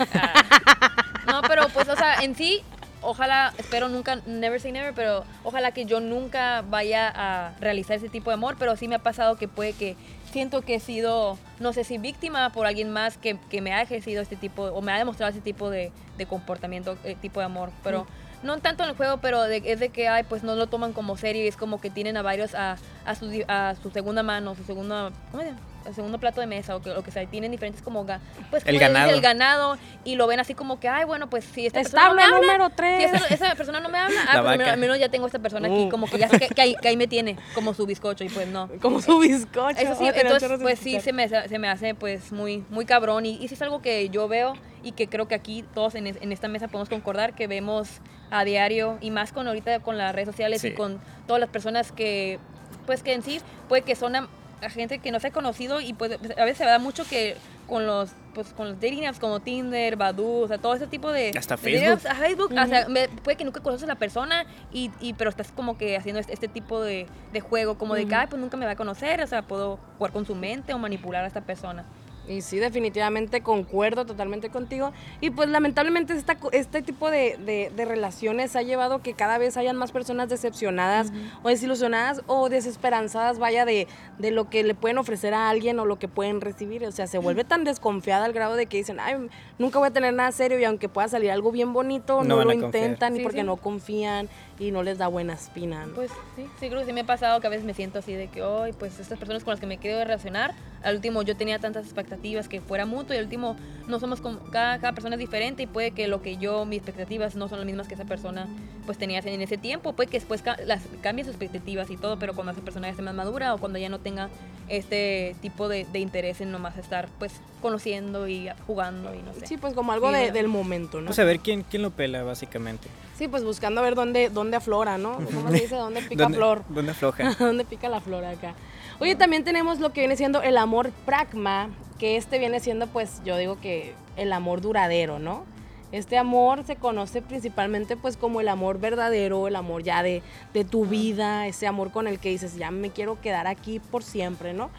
No, 1.27 1.41
pero 1.48 1.67
pues, 1.74 1.89
o 1.89 1.96
sea, 1.98 2.15
en 2.22 2.36
sí, 2.36 2.62
ojalá, 3.01 3.53
espero 3.58 3.89
nunca, 3.89 4.17
never 4.25 4.62
say 4.62 4.72
never, 4.72 4.94
pero 4.94 5.25
ojalá 5.44 5.72
que 5.72 5.86
yo 5.86 6.00
nunca 6.00 6.62
vaya 6.62 7.12
a 7.13 7.53
realizar 7.60 7.98
ese 7.98 8.08
tipo 8.10 8.29
de 8.29 8.36
amor, 8.36 8.56
pero 8.58 8.75
sí 8.77 8.88
me 8.88 8.96
ha 8.96 9.00
pasado 9.00 9.36
que 9.36 9.50
puede 9.50 9.74
que 9.74 9.98
siento 10.32 10.62
que 10.62 10.75
he 10.75 10.79
sido, 10.79 11.38
no 11.60 11.74
sé 11.74 11.84
si 11.84 11.98
víctima 11.98 12.51
por 12.53 12.65
alguien 12.65 12.91
más 12.91 13.17
que, 13.17 13.38
que 13.50 13.60
me 13.62 13.74
ha 13.74 13.82
ejercido 13.82 14.22
este 14.22 14.38
tipo, 14.38 14.63
o 14.63 14.82
me 14.82 14.94
ha 14.94 14.98
demostrado 14.98 15.32
ese 15.32 15.41
tipo 15.41 15.70
de, 15.70 15.91
de 16.17 16.25
comportamiento, 16.25 16.98
eh, 17.03 17.17
tipo 17.22 17.41
de 17.41 17.46
amor, 17.46 17.72
pero... 17.84 18.08
No 18.44 18.60
tanto 18.60 18.84
en 18.84 18.89
el 18.89 18.96
juego, 18.96 19.17
pero 19.17 19.41
de- 19.44 19.63
es 19.65 19.79
de 19.79 19.89
que 19.89 20.08
ay, 20.08 20.24
pues 20.24 20.44
no 20.44 20.56
lo 20.56 20.67
toman 20.67 20.94
como 20.94 21.17
serio 21.17 21.44
y 21.44 21.48
es 21.48 21.58
como 21.58 21.82
que 21.82 21.89
tienen 21.89 22.17
a 22.17 22.22
varios 22.22 22.53
a, 22.56 22.77
a, 23.06 23.15
su, 23.15 23.29
a 23.48 23.75
su 23.82 23.89
segunda 23.91 24.22
mano, 24.24 24.56
su 24.56 24.63
segunda, 24.63 25.12
¿cómo 25.32 25.44
se 25.44 25.50
llama? 25.50 25.62
El 25.88 25.96
segundo 25.96 26.20
plato 26.20 26.41
de 26.41 26.48
mesa 26.48 26.75
o 26.75 26.82
que, 26.82 26.89
lo 26.89 27.01
que 27.03 27.12
sea, 27.12 27.24
y 27.24 27.27
tienen 27.27 27.50
diferentes 27.51 27.82
como, 27.82 28.06
ga- 28.06 28.20
pues, 28.50 28.63
El 28.65 28.77
ganado. 28.77 29.10
el 29.10 29.22
ganado 29.22 29.77
y 30.03 30.15
lo 30.15 30.27
ven 30.27 30.39
así 30.39 30.53
como 30.53 30.79
que, 30.79 30.88
ay, 30.89 31.06
bueno, 31.06 31.29
pues 31.29 31.46
si 31.46 31.65
esta 31.65 31.79
persona 31.82 32.10
no 32.10 32.15
me 32.15 32.24
habla, 32.24 32.67
si 32.70 32.75
3. 32.75 33.13
esa, 33.13 33.27
esa 33.34 33.56
persona 33.56 33.79
no 33.79 33.89
me 33.89 33.98
habla, 33.98 34.24
La 34.25 34.32
ah, 34.39 34.44
pues 34.56 34.67
al 34.67 34.77
menos, 34.79 35.00
ya 35.00 35.10
tengo 35.10 35.25
esta 35.27 35.39
persona 35.39 35.67
aquí, 35.67 35.86
Uh. 35.86 35.89
como 35.89 36.08
que 36.08 36.17
ya 36.17 36.27
sé 36.29 36.39
que, 36.39 36.48
que 36.50 36.62
ahí, 36.62 36.75
que 36.82 36.88
ahí 36.89 36.98
me 36.98 37.08
tiene 37.08 37.38
como 37.56 37.74
su 37.74 37.86
bizcocho 37.86 38.24
y 38.24 38.29
pues 38.29 38.48
no. 38.48 38.70
Como 38.82 39.01
su 39.01 39.17
bizcocho. 39.20 39.79
Eso 39.79 39.96
sí, 39.96 40.06
Oh, 40.10 40.12
entonces 40.13 40.51
pues 40.62 40.79
sí 40.79 41.00
se 41.00 41.13
me, 41.13 41.27
se 41.29 41.60
me 41.60 41.70
hace 41.70 41.96
pues 41.96 42.32
muy, 42.32 42.63
muy 42.70 42.86
cabrón 42.86 43.25
y, 43.25 43.38
y 43.41 43.48
sí 43.48 43.53
es 43.56 43.62
algo 43.62 43.82
que 43.82 44.10
yo 44.10 44.27
veo 44.27 44.53
y 44.84 44.91
que 44.91 45.08
creo 45.08 45.27
que 45.27 45.36
aquí 45.36 45.63
todos 45.74 45.96
en, 45.96 46.08
es- 46.08 46.17
en 46.22 46.32
esta 46.32 46.48
mesa 46.48 46.67
podemos 46.67 46.89
concordar 46.89 47.34
que 47.34 47.48
vemos 47.48 47.88
a 48.29 48.44
diario 48.44 48.98
y 49.01 49.10
más 49.12 49.32
con 49.32 49.48
ahorita 49.48 49.79
con 49.79 49.98
las 49.98 50.13
redes 50.13 50.27
sociales 50.27 50.63
y 50.65 50.74
con 50.74 51.00
todas 51.27 51.39
las 51.39 51.50
personas 51.50 51.91
que 51.91 52.39
pues 52.86 53.03
que 53.03 53.13
en 53.13 53.22
sí 53.24 53.39
puede 53.70 53.82
que 53.84 53.96
son 53.96 54.13
a, 54.61 54.69
gente 54.69 54.99
que 54.99 55.11
no 55.11 55.19
se 55.19 55.27
ha 55.27 55.31
conocido 55.31 55.81
y 55.81 55.93
pues 55.93 56.11
a 56.13 56.43
veces 56.43 56.57
se 56.57 56.65
da 56.65 56.79
mucho 56.79 57.03
que 57.07 57.35
con 57.67 57.85
los 57.85 58.11
pues 58.33 58.53
con 58.53 58.69
los 58.69 58.75
dating 58.79 59.07
apps 59.07 59.19
como 59.19 59.39
Tinder, 59.39 59.95
Badoo, 59.95 60.41
o 60.41 60.47
sea, 60.47 60.57
todo 60.59 60.75
ese 60.75 60.85
tipo 60.87 61.11
de 61.11 61.31
Hasta 61.37 61.55
de 61.55 61.61
Facebook. 61.61 61.93
apps, 61.93 62.05
a 62.05 62.15
Facebook, 62.15 62.51
o 62.51 62.67
sea, 62.67 62.87
me- 62.87 63.09
puede 63.09 63.35
que 63.35 63.43
nunca 63.43 63.61
conoces 63.61 63.83
a 63.85 63.87
la 63.87 63.95
persona 63.95 64.45
y, 64.71 64.91
y 65.01 65.13
pero 65.13 65.29
estás 65.31 65.51
como 65.51 65.77
que 65.77 65.97
haciendo 65.97 66.19
este, 66.19 66.33
este 66.33 66.47
tipo 66.47 66.81
de, 66.81 67.07
de 67.33 67.39
juego 67.39 67.77
como 67.77 67.95
de 67.95 68.05
que 68.07 68.15
pues 68.29 68.39
nunca 68.39 68.55
me 68.55 68.65
va 68.65 68.73
a 68.73 68.75
conocer, 68.75 69.21
o 69.21 69.27
sea, 69.27 69.41
puedo 69.41 69.79
jugar 69.97 70.13
con 70.13 70.25
su 70.25 70.35
mente 70.35 70.73
o 70.73 70.77
manipular 70.77 71.23
a 71.23 71.27
esta 71.27 71.41
persona. 71.41 71.83
Y 72.27 72.41
sí, 72.41 72.60
definitivamente 72.60 73.41
concuerdo 73.41 74.05
totalmente 74.05 74.50
contigo. 74.50 74.91
Y 75.22 75.29
pues 75.29 75.48
lamentablemente 75.50 76.13
esta, 76.13 76.36
co- 76.36 76.51
este 76.51 76.81
tipo 76.81 77.10
de, 77.10 77.38
de- 77.46 77.72
de 77.75 77.86
relaciones 77.86 78.55
ha 78.55 78.62
llevado 78.63 79.01
que 79.01 79.13
cada 79.13 79.38
vez 79.38 79.55
hayan 79.57 79.77
más 79.77 79.91
personas 79.91 80.27
decepcionadas 80.29 81.12
o 81.43 81.50
desilusionadas 81.50 82.22
o 82.27 82.50
desesperanzadas, 82.50 83.39
vaya, 83.39 83.63
de, 83.65 83.88
de 84.19 84.31
lo 84.31 84.50
que 84.50 84.63
le 84.63 84.75
pueden 84.75 84.98
ofrecer 84.98 85.34
a 85.34 85.50
alguien 85.50 85.79
o 85.79 85.86
lo 85.86 85.98
que 86.00 86.07
pueden 86.07 86.41
recibir. 86.41 86.86
O 86.86 86.91
sea, 86.91 87.07
se 87.07 87.17
vuelve 87.17 87.43
tan 87.46 87.63
desconfiada 87.63 88.25
al 88.25 88.34
grado 88.34 88.55
de 88.55 88.65
que 88.65 88.77
dicen, 88.77 89.00
ay, 89.00 89.15
nunca 89.57 89.79
voy 89.79 89.88
a 89.88 89.91
tener 89.91 90.13
nada 90.13 90.31
serio 90.31 90.60
y 90.60 90.65
aunque 90.65 90.89
pueda 90.89 91.07
salir 91.07 91.31
algo 91.31 91.51
bien 91.51 91.72
bonito, 91.74 92.24
No 92.24 92.38
lo 92.38 92.43
confiar. 92.46 92.65
intentan 92.65 93.15
y 93.15 93.22
porque 93.22 93.39
sí. 93.41 93.46
no 93.46 93.55
confían 93.57 94.27
y 94.59 94.71
no 94.71 94.81
les 94.83 94.97
da 94.97 95.07
buena 95.07 95.33
espina. 95.33 95.85
¿no? 95.85 95.93
Pues 95.93 96.11
sí, 96.35 96.47
sí 96.59 96.67
creo 96.69 96.79
que 96.81 96.85
sí 96.87 96.93
me 96.93 97.01
ha 97.01 97.05
pasado 97.05 97.39
que 97.41 97.47
a 97.47 97.49
veces 97.49 97.65
me 97.65 97.73
siento 97.73 97.99
así 97.99 98.13
de 98.13 98.27
que, 98.27 98.41
hoy 98.41 98.73
pues 98.73 98.99
estas 98.99 99.17
personas 99.19 99.43
con 99.43 99.51
las 99.51 99.59
que 99.59 99.67
me 99.67 99.77
quiero 99.77 100.03
relacionar, 100.03 100.53
al 100.83 100.95
último 100.95 101.21
yo 101.21 101.35
tenía 101.35 101.59
tantas 101.59 101.85
expectativas 101.85 102.47
que 102.47 102.61
fuera 102.61 102.85
mutuo 102.85 103.13
y 103.15 103.17
al 103.19 103.25
último 103.25 103.55
no 103.87 103.99
somos 103.99 104.19
como, 104.21 104.39
cada, 104.51 104.79
cada 104.79 104.93
persona 104.93 105.15
es 105.15 105.19
diferente 105.19 105.63
y 105.63 105.67
puede 105.67 105.91
que 105.91 106.07
lo 106.07 106.21
que 106.21 106.37
yo, 106.37 106.65
mis 106.65 106.77
expectativas 106.79 107.35
no 107.35 107.47
son 107.47 107.59
las 107.59 107.65
mismas 107.65 107.87
que 107.87 107.93
esa 107.95 108.05
persona 108.05 108.47
pues 108.85 108.97
tenía 108.97 109.19
en 109.19 109.41
ese 109.41 109.57
tiempo, 109.57 109.93
puede 109.93 110.09
que 110.09 110.17
después 110.17 110.41
ca- 110.41 110.57
las, 110.65 110.83
cambie 111.01 111.23
sus 111.25 111.33
expectativas 111.33 111.89
y 111.91 111.97
todo, 111.97 112.17
pero 112.17 112.33
cuando 112.33 112.53
esa 112.53 112.61
persona 112.61 112.87
ya 112.87 112.91
esté 112.91 113.01
más 113.03 113.13
madura 113.15 113.53
o 113.53 113.57
cuando 113.57 113.77
ya 113.79 113.89
no 113.89 113.99
tenga 113.99 114.29
este 114.69 115.35
tipo 115.41 115.67
de, 115.69 115.85
de 115.91 115.99
interés 115.99 116.41
en 116.41 116.51
nomás 116.51 116.77
estar 116.77 117.09
pues 117.19 117.33
conociendo 117.61 118.27
y 118.27 118.49
jugando 118.65 119.13
y 119.13 119.21
no 119.21 119.33
sé. 119.33 119.47
Sí, 119.47 119.57
pues 119.57 119.73
como 119.73 119.91
algo 119.91 120.07
Sí, 120.09 120.15
de- 120.15 120.31
del 120.31 120.47
momento, 120.47 120.97
¿no? 120.99 121.05
Vamos 121.05 121.19
a 121.19 121.23
ver 121.23 121.39
quién, 121.39 121.63
quién 121.63 121.81
lo 121.81 121.91
pela, 121.91 122.23
básicamente. 122.23 122.87
Sí, 123.17 123.27
pues 123.27 123.43
buscando 123.43 123.81
a 123.81 123.83
ver 123.83 123.95
dónde, 123.95 124.29
dónde 124.29 124.57
aflora, 124.57 124.97
¿no? 124.97 125.15
¿Cómo 125.33 125.50
se 125.50 125.62
dice? 125.62 125.75
¿Dónde 125.75 126.01
pica 126.03 126.24
¿Dónde, 126.24 126.38
flor? 126.38 126.63
¿Dónde 126.69 126.91
afloja? 126.91 127.33
¿Dónde 127.39 127.65
pica 127.65 127.89
la 127.89 128.00
flor 128.00 128.24
acá? 128.24 128.53
Oye, 129.00 129.15
también 129.15 129.43
tenemos 129.43 129.79
lo 129.79 129.91
que 129.91 130.01
viene 130.01 130.15
siendo 130.15 130.41
el 130.41 130.57
amor 130.57 130.91
pragma, 131.05 131.69
que 131.97 132.17
este 132.17 132.38
viene 132.38 132.59
siendo, 132.59 132.88
pues, 132.88 133.21
yo 133.25 133.38
digo 133.38 133.59
que 133.59 133.93
el 134.17 134.33
amor 134.33 134.62
duradero, 134.62 135.17
¿no? 135.17 135.45
Este 135.91 136.17
amor 136.17 136.63
se 136.65 136.75
conoce 136.75 137.22
principalmente 137.22 137.96
pues 137.96 138.17
como 138.17 138.41
el 138.41 138.50
amor 138.50 138.79
verdadero, 138.79 139.48
el 139.48 139.56
amor 139.56 139.84
ya 139.84 140.03
de, 140.03 140.22
de 140.53 140.65
tu 140.65 140.86
vida, 140.86 141.48
ese 141.48 141.65
amor 141.65 141.91
con 141.91 142.08
el 142.08 142.20
que 142.20 142.29
dices, 142.29 142.58
ya 142.58 142.72
me 142.72 142.89
quiero 142.89 143.22
quedar 143.22 143.48
aquí 143.48 143.79
por 143.79 144.03
siempre, 144.03 144.53
¿no? 144.53 144.70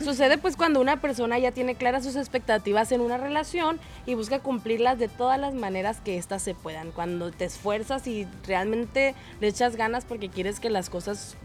Sucede 0.00 0.38
pues 0.38 0.56
cuando 0.56 0.80
una 0.80 1.00
persona 1.00 1.38
ya 1.38 1.50
tiene 1.50 1.74
claras 1.74 2.04
sus 2.04 2.14
expectativas 2.14 2.92
en 2.92 3.00
una 3.00 3.18
relación 3.18 3.80
y 4.06 4.14
busca 4.14 4.38
cumplirlas 4.38 4.98
de 4.98 5.08
todas 5.08 5.38
las 5.38 5.52
maneras 5.52 6.00
que 6.00 6.16
éstas 6.16 6.42
se 6.42 6.54
puedan. 6.54 6.92
Cuando 6.92 7.32
te 7.32 7.44
esfuerzas 7.44 8.06
y 8.06 8.28
realmente 8.46 9.16
le 9.40 9.48
echas 9.48 9.74
ganas 9.74 10.04
porque 10.04 10.28
quieres 10.28 10.60
que 10.60 10.70
las 10.70 10.90
cosas 10.90 11.36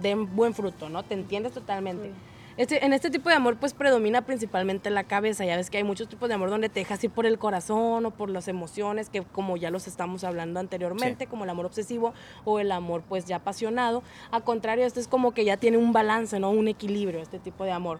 den 0.00 0.34
buen 0.34 0.54
fruto, 0.54 0.88
¿no? 0.88 1.02
Te 1.02 1.14
entiendes 1.14 1.52
totalmente. 1.52 2.10
Este, 2.56 2.86
en 2.86 2.94
este 2.94 3.10
tipo 3.10 3.28
de 3.28 3.34
amor 3.34 3.58
pues 3.58 3.74
predomina 3.74 4.22
principalmente 4.22 4.88
la 4.88 5.04
cabeza, 5.04 5.44
ya 5.44 5.56
ves 5.56 5.68
que 5.68 5.76
hay 5.76 5.84
muchos 5.84 6.08
tipos 6.08 6.28
de 6.28 6.36
amor 6.36 6.48
donde 6.48 6.70
te 6.70 6.80
dejas 6.80 7.04
ir 7.04 7.10
por 7.10 7.26
el 7.26 7.38
corazón 7.38 8.06
o 8.06 8.10
por 8.12 8.30
las 8.30 8.48
emociones, 8.48 9.10
que 9.10 9.22
como 9.22 9.58
ya 9.58 9.70
los 9.70 9.86
estamos 9.86 10.24
hablando 10.24 10.58
anteriormente, 10.58 11.24
Sí. 11.24 11.30
como 11.30 11.44
el 11.44 11.50
amor 11.50 11.66
obsesivo 11.66 12.14
o 12.46 12.58
el 12.58 12.72
amor 12.72 13.02
pues 13.06 13.26
ya 13.26 13.36
apasionado. 13.36 14.02
A 14.30 14.40
contrario, 14.40 14.86
este 14.86 15.00
es 15.00 15.08
como 15.08 15.32
que 15.32 15.44
ya 15.44 15.58
tiene 15.58 15.76
un 15.76 15.92
balance, 15.92 16.40
¿no? 16.40 16.50
Un 16.50 16.68
equilibrio, 16.68 17.20
este 17.20 17.38
tipo 17.38 17.64
de 17.64 17.72
amor. 17.72 17.98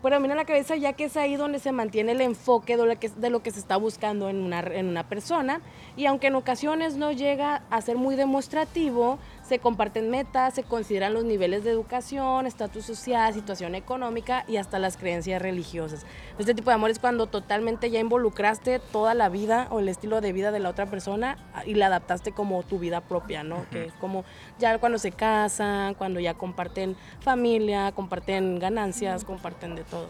Predomina 0.00 0.36
la 0.36 0.44
cabeza 0.44 0.76
ya 0.76 0.92
que 0.92 1.06
es 1.06 1.16
ahí 1.16 1.34
donde 1.34 1.58
se 1.58 1.72
mantiene 1.72 2.12
el 2.12 2.20
enfoque 2.20 2.76
de 2.76 2.86
lo 2.86 3.00
que, 3.00 3.08
de 3.08 3.30
lo 3.30 3.42
que 3.42 3.50
se 3.50 3.58
está 3.58 3.76
buscando 3.76 4.28
en 4.28 4.36
una, 4.36 4.60
en 4.60 4.86
una 4.86 5.08
persona 5.08 5.60
y 5.96 6.06
aunque 6.06 6.28
en 6.28 6.36
ocasiones 6.36 6.96
no 6.96 7.10
llega 7.10 7.62
a 7.68 7.80
ser 7.80 7.96
muy 7.96 8.14
demostrativo, 8.14 9.18
se 9.48 9.58
comparten 9.58 10.10
metas, 10.10 10.54
se 10.54 10.62
consideran 10.62 11.14
los 11.14 11.24
niveles 11.24 11.64
de 11.64 11.70
educación, 11.70 12.46
estatus 12.46 12.84
social, 12.84 13.32
situación 13.32 13.74
económica 13.74 14.44
y 14.46 14.58
hasta 14.58 14.78
las 14.78 14.96
creencias 14.96 15.40
religiosas. 15.40 16.04
Este 16.38 16.54
tipo 16.54 16.70
de 16.70 16.74
amor 16.74 16.90
es 16.90 16.98
cuando 16.98 17.26
totalmente 17.26 17.90
ya 17.90 17.98
involucraste 18.00 18.78
toda 18.78 19.14
la 19.14 19.28
vida 19.28 19.66
o 19.70 19.78
el 19.80 19.88
estilo 19.88 20.20
de 20.20 20.32
vida 20.32 20.50
de 20.52 20.58
la 20.60 20.68
otra 20.68 20.86
persona 20.86 21.38
y 21.64 21.74
la 21.74 21.86
adaptaste 21.86 22.32
como 22.32 22.62
tu 22.62 22.78
vida 22.78 23.00
propia, 23.00 23.42
¿no? 23.42 23.64
Que 23.70 23.86
es 23.86 23.92
como 23.94 24.24
ya 24.58 24.78
cuando 24.78 24.98
se 24.98 25.12
casan, 25.12 25.94
cuando 25.94 26.20
ya 26.20 26.34
comparten 26.34 26.94
familia, 27.20 27.92
comparten 27.92 28.58
ganancias, 28.58 29.24
comparten 29.24 29.74
de 29.76 29.84
todo. 29.84 30.08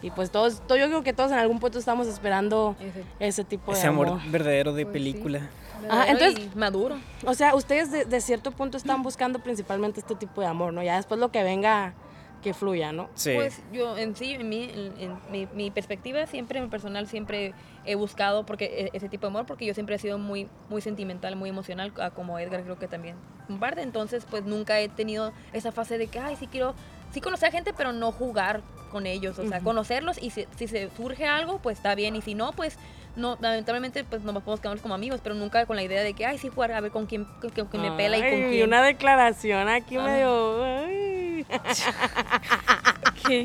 Y 0.00 0.10
pues 0.12 0.30
todos, 0.30 0.60
to- 0.66 0.76
yo 0.76 0.86
creo 0.86 1.02
que 1.02 1.12
todos 1.12 1.32
en 1.32 1.38
algún 1.38 1.58
punto 1.58 1.78
estamos 1.78 2.06
esperando 2.06 2.76
Ese- 2.78 3.04
ese 3.18 3.44
tipo 3.44 3.72
de 3.72 3.78
Ese 3.78 3.88
amor, 3.88 4.06
amor. 4.08 4.20
verdadero 4.30 4.72
de 4.72 4.84
Pues 4.84 4.92
película. 4.92 5.40
Verdadero 5.82 6.18
entonces- 6.18 6.50
y 6.54 6.58
maduro. 6.58 6.96
O 7.26 7.34
sea, 7.34 7.54
ustedes 7.54 7.90
de, 7.90 8.04
de 8.04 8.20
cierto 8.20 8.50
punto 8.50 8.76
están 8.76 9.02
buscando 9.02 9.38
principalmente 9.40 10.00
este 10.00 10.14
tipo 10.14 10.40
de 10.40 10.46
amor, 10.46 10.72
¿no? 10.72 10.82
Ya 10.82 10.96
después 10.96 11.18
lo 11.20 11.30
que 11.30 11.42
venga, 11.42 11.94
que 12.42 12.54
fluya, 12.54 12.92
¿no? 12.92 13.08
Sí. 13.14 13.32
Pues 13.34 13.60
yo 13.72 13.98
en 13.98 14.14
sí, 14.14 14.32
en, 14.34 14.48
mi, 14.48 14.64
en- 14.64 14.94
en 15.00 15.18
mi, 15.30 15.46
mi 15.54 15.70
perspectiva, 15.72 16.24
siempre, 16.26 16.58
en 16.58 16.64
mi 16.66 16.70
personal, 16.70 17.06
siempre 17.08 17.52
he 17.84 17.94
buscado 17.96 18.46
porque 18.46 18.90
e- 18.92 18.96
ese 18.96 19.08
tipo 19.08 19.22
de 19.22 19.28
amor, 19.28 19.46
porque 19.46 19.66
yo 19.66 19.74
siempre 19.74 19.96
he 19.96 19.98
sido 19.98 20.18
muy, 20.18 20.48
muy 20.68 20.80
sentimental, 20.80 21.34
muy 21.36 21.48
emocional, 21.50 21.92
como 22.14 22.38
Edgar 22.38 22.62
creo 22.62 22.78
que 22.78 22.86
también 22.86 23.16
comparte. 23.48 23.82
Entonces, 23.82 24.24
pues 24.30 24.44
nunca 24.44 24.78
he 24.78 24.88
tenido 24.88 25.32
esa 25.52 25.72
fase 25.72 25.98
de 25.98 26.06
que, 26.06 26.20
ay, 26.20 26.36
sí 26.36 26.46
quiero, 26.46 26.74
sí 27.12 27.20
conocer 27.20 27.48
a 27.48 27.52
gente, 27.52 27.72
pero 27.76 27.92
no 27.92 28.12
jugar 28.12 28.62
con 28.90 29.06
ellos. 29.06 29.38
O 29.38 29.46
sea, 29.48 29.60
conocerlos 29.60 30.20
y 30.20 30.30
si, 30.30 30.46
si 30.56 30.66
se 30.68 30.90
surge 30.96 31.26
algo, 31.26 31.58
pues 31.58 31.78
está 31.78 31.94
bien. 31.94 32.16
Y 32.16 32.22
si 32.22 32.34
no, 32.34 32.52
pues 32.52 32.78
no, 33.16 33.36
lamentablemente, 33.40 34.04
pues 34.04 34.22
nos 34.22 34.34
podemos 34.42 34.60
quedar 34.60 34.78
como 34.80 34.94
amigos, 34.94 35.20
pero 35.22 35.34
nunca 35.34 35.66
con 35.66 35.76
la 35.76 35.82
idea 35.82 36.02
de 36.02 36.14
que, 36.14 36.24
ay, 36.24 36.38
sí 36.38 36.48
jugar, 36.48 36.72
a 36.72 36.80
ver 36.80 36.90
con 36.92 37.06
quién, 37.06 37.24
con, 37.40 37.50
con 37.66 37.82
me 37.82 37.90
pela 37.92 38.16
y 38.16 38.20
con 38.20 38.50
quién. 38.50 38.68
una 38.68 38.82
declaración 38.82 39.68
aquí 39.68 39.96
Ajá. 39.96 40.06
medio... 40.06 40.64
ay. 40.64 41.46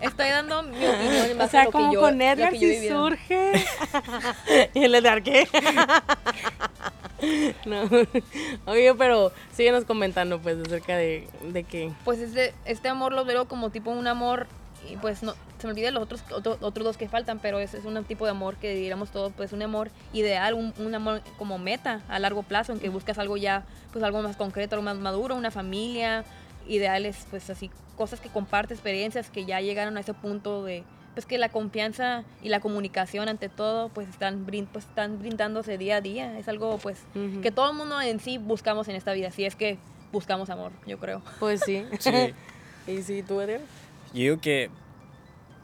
estoy 0.00 0.28
dando 0.28 0.62
mi 0.62 0.86
opinión 0.86 1.26
en 1.26 1.32
O 1.32 1.38
base 1.38 1.44
a 1.44 1.48
sea, 1.48 1.64
lo 1.64 1.72
como 1.72 1.88
que 1.90 1.94
yo, 1.94 2.00
con 2.00 2.20
Edgar 2.20 2.52
vivido. 2.52 3.08
surge. 3.08 3.52
¿Y 4.74 4.84
el 4.84 4.94
Edgar 4.94 5.22
qué? 5.22 5.48
no. 7.66 7.82
Oye, 8.66 8.94
pero 8.94 9.32
síguenos 9.52 9.84
comentando 9.84 10.38
pues 10.40 10.58
acerca 10.58 10.96
de, 10.96 11.28
de 11.52 11.64
que... 11.64 11.92
Pues 12.04 12.18
este, 12.20 12.54
este 12.64 12.88
amor 12.88 13.12
lo 13.12 13.24
veo 13.24 13.46
como 13.46 13.70
tipo 13.70 13.90
un 13.90 14.06
amor 14.06 14.46
y 14.90 14.96
pues 14.96 15.22
no 15.22 15.34
se 15.58 15.66
me 15.66 15.72
olvidan 15.72 15.94
los 15.94 16.02
otros 16.02 16.22
otro- 16.32 16.58
otros 16.60 16.84
dos 16.84 16.96
que 16.96 17.08
faltan, 17.08 17.38
pero 17.38 17.58
ese 17.58 17.78
es 17.78 17.84
un 17.86 18.04
tipo 18.04 18.24
de 18.26 18.30
amor 18.32 18.56
que 18.56 18.74
diríamos 18.74 19.10
todos, 19.10 19.32
pues 19.36 19.52
un 19.52 19.62
amor 19.62 19.90
ideal, 20.12 20.54
un, 20.54 20.74
un 20.78 20.94
amor 20.94 21.22
como 21.38 21.58
meta 21.58 22.02
a 22.08 22.18
largo 22.18 22.42
plazo, 22.42 22.72
en 22.72 22.78
que 22.78 22.90
buscas 22.90 23.18
algo 23.18 23.36
ya, 23.38 23.64
pues 23.92 24.04
algo 24.04 24.20
más 24.22 24.36
concreto, 24.36 24.76
algo 24.76 24.84
más 24.84 24.96
maduro, 24.98 25.34
una 25.34 25.50
familia, 25.50 26.24
ideales, 26.68 27.26
pues 27.30 27.48
así, 27.48 27.70
cosas 27.96 28.20
que 28.20 28.28
comparte, 28.28 28.74
experiencias 28.74 29.30
que 29.30 29.46
ya 29.46 29.60
llegaron 29.62 29.96
a 29.96 30.00
ese 30.00 30.12
punto 30.12 30.62
de, 30.62 30.84
pues 31.16 31.24
que 31.24 31.38
la 31.38 31.48
confianza 31.48 32.24
y 32.42 32.50
la 32.50 32.60
comunicación 32.60 33.30
ante 33.30 33.48
todo 33.48 33.88
pues 33.88 34.06
están, 34.06 34.44
brin- 34.46 34.68
pues 34.70 34.84
están 34.84 35.18
brindándose 35.18 35.78
día 35.78 35.96
a 35.96 36.00
día. 36.02 36.38
Es 36.38 36.46
algo 36.46 36.76
pues 36.76 36.98
que 37.42 37.50
todo 37.50 37.70
el 37.70 37.76
mundo 37.76 37.98
en 38.02 38.20
sí 38.20 38.36
buscamos 38.36 38.86
en 38.88 38.96
esta 38.96 39.14
vida, 39.14 39.30
si 39.30 39.46
es 39.46 39.56
que 39.56 39.78
buscamos 40.12 40.50
amor, 40.50 40.72
yo 40.86 40.98
creo. 40.98 41.22
Pues 41.40 41.62
sí. 41.62 41.86
Sí. 42.00 42.34
¿Y 42.86 43.02
si 43.02 43.22
tú, 43.22 43.40
Eder? 43.40 43.62
Yo 44.12 44.20
digo 44.20 44.40
que, 44.42 44.68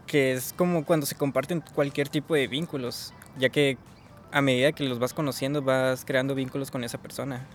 que 0.07 0.33
es 0.33 0.55
como 0.55 0.87
cuando 0.87 1.05
se 1.05 1.17
comparten 1.17 1.63
cualquier 1.75 2.09
tipo 2.09 2.35
de 2.35 2.49
vínculos, 2.49 3.13
ya 3.39 3.51
que 3.51 3.77
a 4.33 4.41
medida 4.41 4.73
que 4.73 4.85
los 4.85 4.99
vas 4.99 5.13
conociendo 5.13 5.61
vas 5.61 6.07
creando 6.07 6.35
vínculos 6.35 6.71
con 6.71 6.83
esa 6.83 6.97
persona 6.97 7.47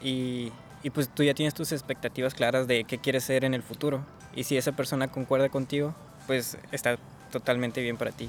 y, 0.00 0.50
y 0.82 0.88
pues 0.88 1.10
tú 1.10 1.22
ya 1.22 1.34
tienes 1.34 1.52
tus 1.52 1.70
expectativas 1.72 2.32
claras 2.32 2.66
de 2.66 2.84
qué 2.84 2.96
quieres 2.96 3.24
ser 3.24 3.44
en 3.44 3.52
el 3.52 3.62
futuro 3.62 4.00
y 4.34 4.44
si 4.44 4.56
esa 4.56 4.72
persona 4.72 5.08
concuerda 5.08 5.50
contigo, 5.50 5.94
pues 6.26 6.56
está 6.72 6.96
totalmente 7.38 7.80
bien 7.82 7.96
para 7.96 8.12
ti. 8.12 8.28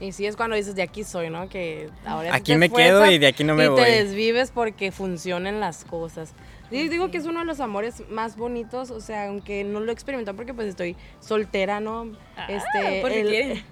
Y 0.00 0.10
sí 0.12 0.26
es 0.26 0.34
cuando 0.36 0.56
dices 0.56 0.74
de 0.74 0.82
aquí 0.82 1.04
soy, 1.04 1.30
¿no? 1.30 1.48
Que 1.48 1.88
ahora 2.04 2.30
sí 2.30 2.36
Aquí 2.36 2.52
te 2.52 2.58
me 2.58 2.68
quedo 2.70 3.06
y 3.10 3.18
de 3.18 3.28
aquí 3.28 3.44
no 3.44 3.54
me 3.54 3.66
y 3.66 3.68
voy. 3.68 3.80
te 3.82 3.90
desvives 4.04 4.50
porque 4.50 4.90
funcionen 4.90 5.60
las 5.60 5.84
cosas. 5.84 6.32
Y 6.70 6.88
digo 6.88 7.10
que 7.10 7.18
es 7.18 7.26
uno 7.26 7.40
de 7.40 7.46
los 7.46 7.60
amores 7.60 8.02
más 8.10 8.36
bonitos, 8.36 8.90
o 8.90 9.00
sea, 9.00 9.28
aunque 9.28 9.62
no 9.62 9.78
lo 9.80 9.90
he 9.90 9.92
experimentado 9.94 10.34
porque 10.36 10.52
pues 10.52 10.66
estoy 10.66 10.96
soltera, 11.20 11.78
¿no? 11.78 12.10
este, 12.48 13.00
porque 13.02 13.20
el- 13.20 13.28
quieren. 13.28 13.64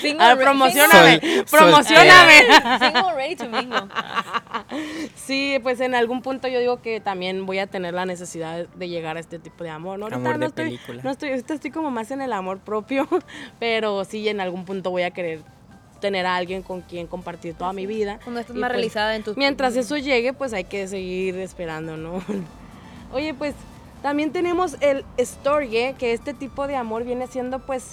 Single 0.00 0.24
A 0.24 0.34
ver, 0.34 0.44
promocioname, 0.44 1.20
Sol- 1.20 1.44
promocioname. 1.50 2.32
single- 2.40 2.78
Single 2.78 3.14
ready 3.14 3.36
to 3.36 3.48
mingle. 3.48 3.88
Sí, 5.16 5.58
pues 5.62 5.80
en 5.80 5.94
algún 5.94 6.22
punto 6.22 6.48
yo 6.48 6.58
digo 6.60 6.80
que 6.82 7.00
también 7.00 7.46
voy 7.46 7.58
a 7.58 7.66
tener 7.66 7.94
la 7.94 8.06
necesidad 8.06 8.66
de 8.68 8.88
llegar 8.88 9.16
a 9.16 9.20
este 9.20 9.38
tipo 9.38 9.64
de 9.64 9.70
amor. 9.70 9.98
¿no? 9.98 10.06
Ahorita 10.06 10.16
Amor 10.16 10.32
de 10.34 10.38
no 10.38 10.46
estoy, 10.46 10.64
película. 10.64 11.00
No 11.04 11.10
estoy, 11.10 11.30
ahorita 11.30 11.54
estoy 11.54 11.70
como 11.70 11.90
más 11.90 12.10
en 12.10 12.20
el 12.20 12.32
amor 12.32 12.58
propio, 12.60 13.06
pero 13.58 14.04
sí 14.04 14.28
en 14.28 14.40
algún 14.40 14.64
punto 14.64 14.90
voy 14.90 15.02
a 15.02 15.10
querer 15.10 15.40
tener 16.00 16.26
a 16.26 16.34
alguien 16.36 16.62
con 16.62 16.80
quien 16.80 17.06
compartir 17.06 17.54
toda 17.54 17.72
mi 17.72 17.86
vida. 17.86 18.18
Cuando 18.24 18.40
más 18.40 18.46
pues, 18.46 18.58
realizada 18.58 19.14
en 19.14 19.22
tus... 19.22 19.36
Mientras 19.36 19.76
eso 19.76 19.96
llegue, 19.98 20.32
pues 20.32 20.52
hay 20.52 20.64
que 20.64 20.88
seguir 20.88 21.36
esperando, 21.38 21.96
¿no? 21.96 22.22
Oye, 23.12 23.34
pues 23.34 23.54
también 24.02 24.32
tenemos 24.32 24.76
el 24.80 25.04
storge, 25.20 25.94
que 25.98 26.12
este 26.12 26.34
tipo 26.34 26.66
de 26.66 26.74
amor 26.74 27.04
viene 27.04 27.28
siendo 27.28 27.60
pues 27.60 27.92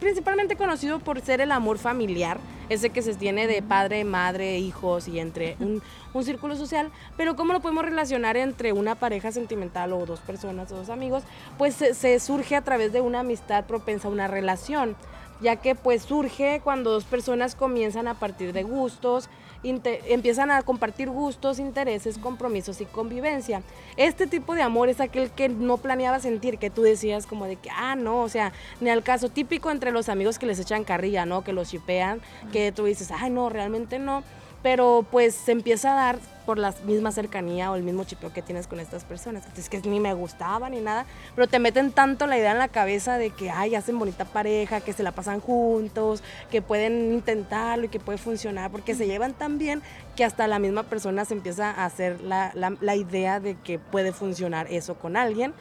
principalmente 0.00 0.56
conocido 0.56 0.98
por 0.98 1.20
ser 1.20 1.40
el 1.40 1.52
amor 1.52 1.78
familiar, 1.78 2.38
ese 2.68 2.90
que 2.90 3.02
se 3.02 3.14
tiene 3.14 3.46
de 3.46 3.62
padre, 3.62 4.04
madre, 4.04 4.58
hijos 4.58 5.08
y 5.08 5.20
entre 5.20 5.56
un, 5.60 5.82
un 6.12 6.24
círculo 6.24 6.56
social, 6.56 6.90
pero 7.16 7.36
cómo 7.36 7.52
lo 7.52 7.60
podemos 7.60 7.84
relacionar 7.84 8.36
entre 8.36 8.72
una 8.72 8.94
pareja 8.94 9.32
sentimental 9.32 9.92
o 9.92 10.04
dos 10.04 10.20
personas 10.20 10.70
o 10.72 10.76
dos 10.76 10.90
amigos, 10.90 11.22
pues 11.58 11.74
se, 11.74 11.94
se 11.94 12.18
surge 12.18 12.56
a 12.56 12.62
través 12.62 12.92
de 12.92 13.00
una 13.00 13.20
amistad 13.20 13.64
propensa 13.64 14.08
a 14.08 14.10
una 14.10 14.26
relación 14.28 14.96
ya 15.40 15.56
que 15.56 15.74
pues 15.74 16.02
surge 16.02 16.60
cuando 16.62 16.90
dos 16.90 17.04
personas 17.04 17.54
comienzan 17.54 18.08
a 18.08 18.14
partir 18.14 18.52
de 18.52 18.62
gustos, 18.62 19.28
empiezan 19.62 20.50
a 20.50 20.62
compartir 20.62 21.10
gustos, 21.10 21.58
intereses, 21.58 22.18
compromisos 22.18 22.80
y 22.80 22.84
convivencia. 22.84 23.62
Este 23.96 24.26
tipo 24.26 24.54
de 24.54 24.62
amor 24.62 24.88
es 24.88 25.00
aquel 25.00 25.30
que 25.30 25.48
no 25.48 25.78
planeaba 25.78 26.20
sentir, 26.20 26.58
que 26.58 26.70
tú 26.70 26.82
decías 26.82 27.26
como 27.26 27.46
de 27.46 27.56
que, 27.56 27.70
ah, 27.70 27.96
no, 27.96 28.22
o 28.22 28.28
sea, 28.28 28.52
ni 28.80 28.90
al 28.90 29.02
caso 29.02 29.28
típico 29.28 29.70
entre 29.70 29.92
los 29.92 30.08
amigos 30.08 30.38
que 30.38 30.46
les 30.46 30.58
echan 30.58 30.84
carrilla, 30.84 31.26
¿no? 31.26 31.42
Que 31.42 31.52
los 31.52 31.68
chipean, 31.70 32.20
que 32.52 32.72
tú 32.72 32.84
dices, 32.84 33.10
ay, 33.10 33.30
no, 33.30 33.48
realmente 33.48 33.98
no. 33.98 34.22
Pero 34.62 35.06
pues 35.10 35.34
se 35.34 35.52
empieza 35.52 35.92
a 35.92 35.94
dar 35.94 36.18
por 36.44 36.58
la 36.58 36.72
misma 36.84 37.10
cercanía 37.10 37.70
o 37.72 37.74
el 37.76 37.82
mismo 37.82 38.04
chipeo 38.04 38.32
que 38.32 38.40
tienes 38.42 38.66
con 38.68 38.78
estas 38.78 39.04
personas. 39.04 39.42
Es 39.56 39.68
que 39.68 39.80
ni 39.80 39.98
me 40.00 40.14
gustaba 40.14 40.70
ni 40.70 40.80
nada, 40.80 41.04
pero 41.34 41.48
te 41.48 41.58
meten 41.58 41.90
tanto 41.90 42.26
la 42.28 42.38
idea 42.38 42.52
en 42.52 42.58
la 42.58 42.68
cabeza 42.68 43.18
de 43.18 43.30
que, 43.30 43.50
ay, 43.50 43.74
hacen 43.74 43.98
bonita 43.98 44.24
pareja, 44.24 44.80
que 44.80 44.92
se 44.92 45.02
la 45.02 45.10
pasan 45.12 45.40
juntos, 45.40 46.22
que 46.50 46.62
pueden 46.62 47.12
intentarlo 47.12 47.86
y 47.86 47.88
que 47.88 47.98
puede 47.98 48.18
funcionar, 48.18 48.70
porque 48.70 48.94
se 48.94 49.06
llevan 49.06 49.34
tan 49.34 49.58
bien 49.58 49.82
que 50.14 50.24
hasta 50.24 50.46
la 50.46 50.58
misma 50.60 50.84
persona 50.84 51.24
se 51.24 51.34
empieza 51.34 51.70
a 51.70 51.84
hacer 51.84 52.20
la, 52.20 52.52
la- 52.54 52.76
la 52.80 52.94
idea 52.94 53.40
de 53.40 53.56
que 53.56 53.78
puede 53.80 54.12
funcionar 54.12 54.68
eso 54.70 54.94
con 54.94 55.16
alguien. 55.16 55.52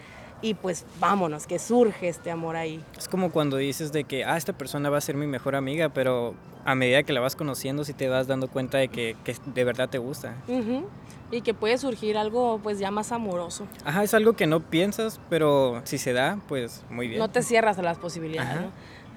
Y 0.45 0.53
pues 0.53 0.85
vámonos, 0.99 1.47
que 1.47 1.57
surge 1.57 2.07
este 2.07 2.29
amor 2.29 2.55
ahí. 2.55 2.79
Es 2.97 3.07
como 3.07 3.31
cuando 3.31 3.57
dices 3.57 3.91
de 3.91 4.03
que, 4.03 4.23
ah, 4.25 4.37
esta 4.37 4.53
persona 4.53 4.91
va 4.91 4.99
a 4.99 5.01
ser 5.01 5.15
mi 5.15 5.25
mejor 5.25 5.55
amiga, 5.55 5.89
pero 5.89 6.35
a 6.65 6.75
medida 6.75 7.01
que 7.01 7.13
la 7.13 7.19
vas 7.19 7.35
conociendo, 7.35 7.83
sí 7.83 7.93
te 7.93 8.07
vas 8.09 8.27
dando 8.27 8.47
cuenta 8.47 8.77
de 8.77 8.87
que, 8.89 9.15
que 9.23 9.35
de 9.47 9.63
verdad 9.63 9.89
te 9.89 9.97
gusta. 9.97 10.35
Ujú. 10.47 10.87
Y 11.31 11.41
que 11.41 11.55
puede 11.55 11.79
surgir 11.79 12.15
algo 12.15 12.59
pues 12.61 12.77
ya 12.77 12.91
más 12.91 13.11
amoroso. 13.11 13.65
Ajá, 13.83 14.03
es 14.03 14.13
algo 14.13 14.33
que 14.33 14.45
no 14.45 14.59
piensas, 14.59 15.19
pero 15.31 15.81
si 15.83 15.97
se 15.97 16.13
da, 16.13 16.37
pues 16.47 16.83
muy 16.91 17.07
bien. 17.07 17.17
No 17.19 17.29
te 17.29 17.41
cierras 17.41 17.79
a 17.79 17.81
las 17.81 17.97
posibilidades, 17.97 18.51
Ajá. 18.51 18.61
¿no? 18.61 18.71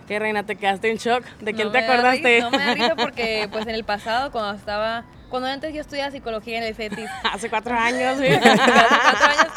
¿Qué 0.09 0.19
reina 0.19 0.45
te 0.47 0.57
quedaste 0.57 0.91
en 0.91 0.97
shock? 0.97 1.23
¿De 1.41 1.53
quién 1.53 1.67
No 1.69 1.73
te 1.73 1.79
acordaste? 1.81 2.39
risa- 2.41 2.51
No 2.51 2.57
me 2.57 2.75
risa 2.75 2.97
porque 2.97 3.47
pues 3.53 3.67
en 3.67 3.75
el 3.75 3.85
pasado 3.85 4.33
cuando 4.33 4.57
estaba... 4.59 5.05
Cuando 5.29 5.49
antes 5.49 5.75
yo 5.75 5.83
estudiaba 5.83 6.11
psicología 6.11 6.57
en 6.57 6.65
el 6.65 6.75
CETIS, 6.75 7.05
Hace 7.31 7.51
cuatro 7.51 7.75
años, 7.75 8.17
sí. 8.19 8.27
hace 8.33 8.41
cuatro 8.57 9.27
años, 9.27 9.53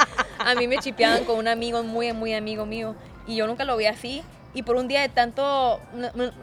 a 0.45 0.55
mí 0.55 0.67
me 0.67 0.77
chipeaban 0.77 1.23
con 1.25 1.38
un 1.38 1.47
amigo 1.47 1.84
muy, 1.84 2.12
muy 2.13 2.34
amigo 2.34 2.65
mío. 2.65 2.95
Y 3.27 3.36
yo 3.36 3.47
nunca 3.47 3.63
lo 3.65 3.77
vi 3.77 3.86
así. 3.86 4.23
Y 4.54 4.63
por 4.63 4.75
un 4.75 4.88
día 4.89 4.99
de 5.01 5.08
tanto, 5.10 5.80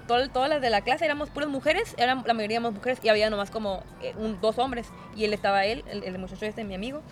todo- 0.07 0.29
todas 0.31 0.49
las 0.49 0.63
de 0.63 0.71
la 0.71 0.81
clase 0.81 1.05
éramos 1.05 1.29
puras 1.29 1.51
mujeres, 1.51 1.95
eran, 1.99 2.23
la 2.27 2.33
mayoría 2.33 2.57
éramos 2.57 2.73
mujeres 2.75 2.99
y 3.03 3.09
había 3.11 3.29
nomás 3.29 3.51
como 3.51 3.83
eh, 4.01 4.15
dos 4.41 4.59
hombres. 4.59 4.87
Y 5.15 5.25
él 5.25 5.35
estaba 5.35 5.67
él, 5.67 5.85
el, 5.91 6.03
el 6.05 6.19
muchacho 6.19 6.47
este, 6.47 6.65
mi 6.65 6.75
amigo. 6.75 7.03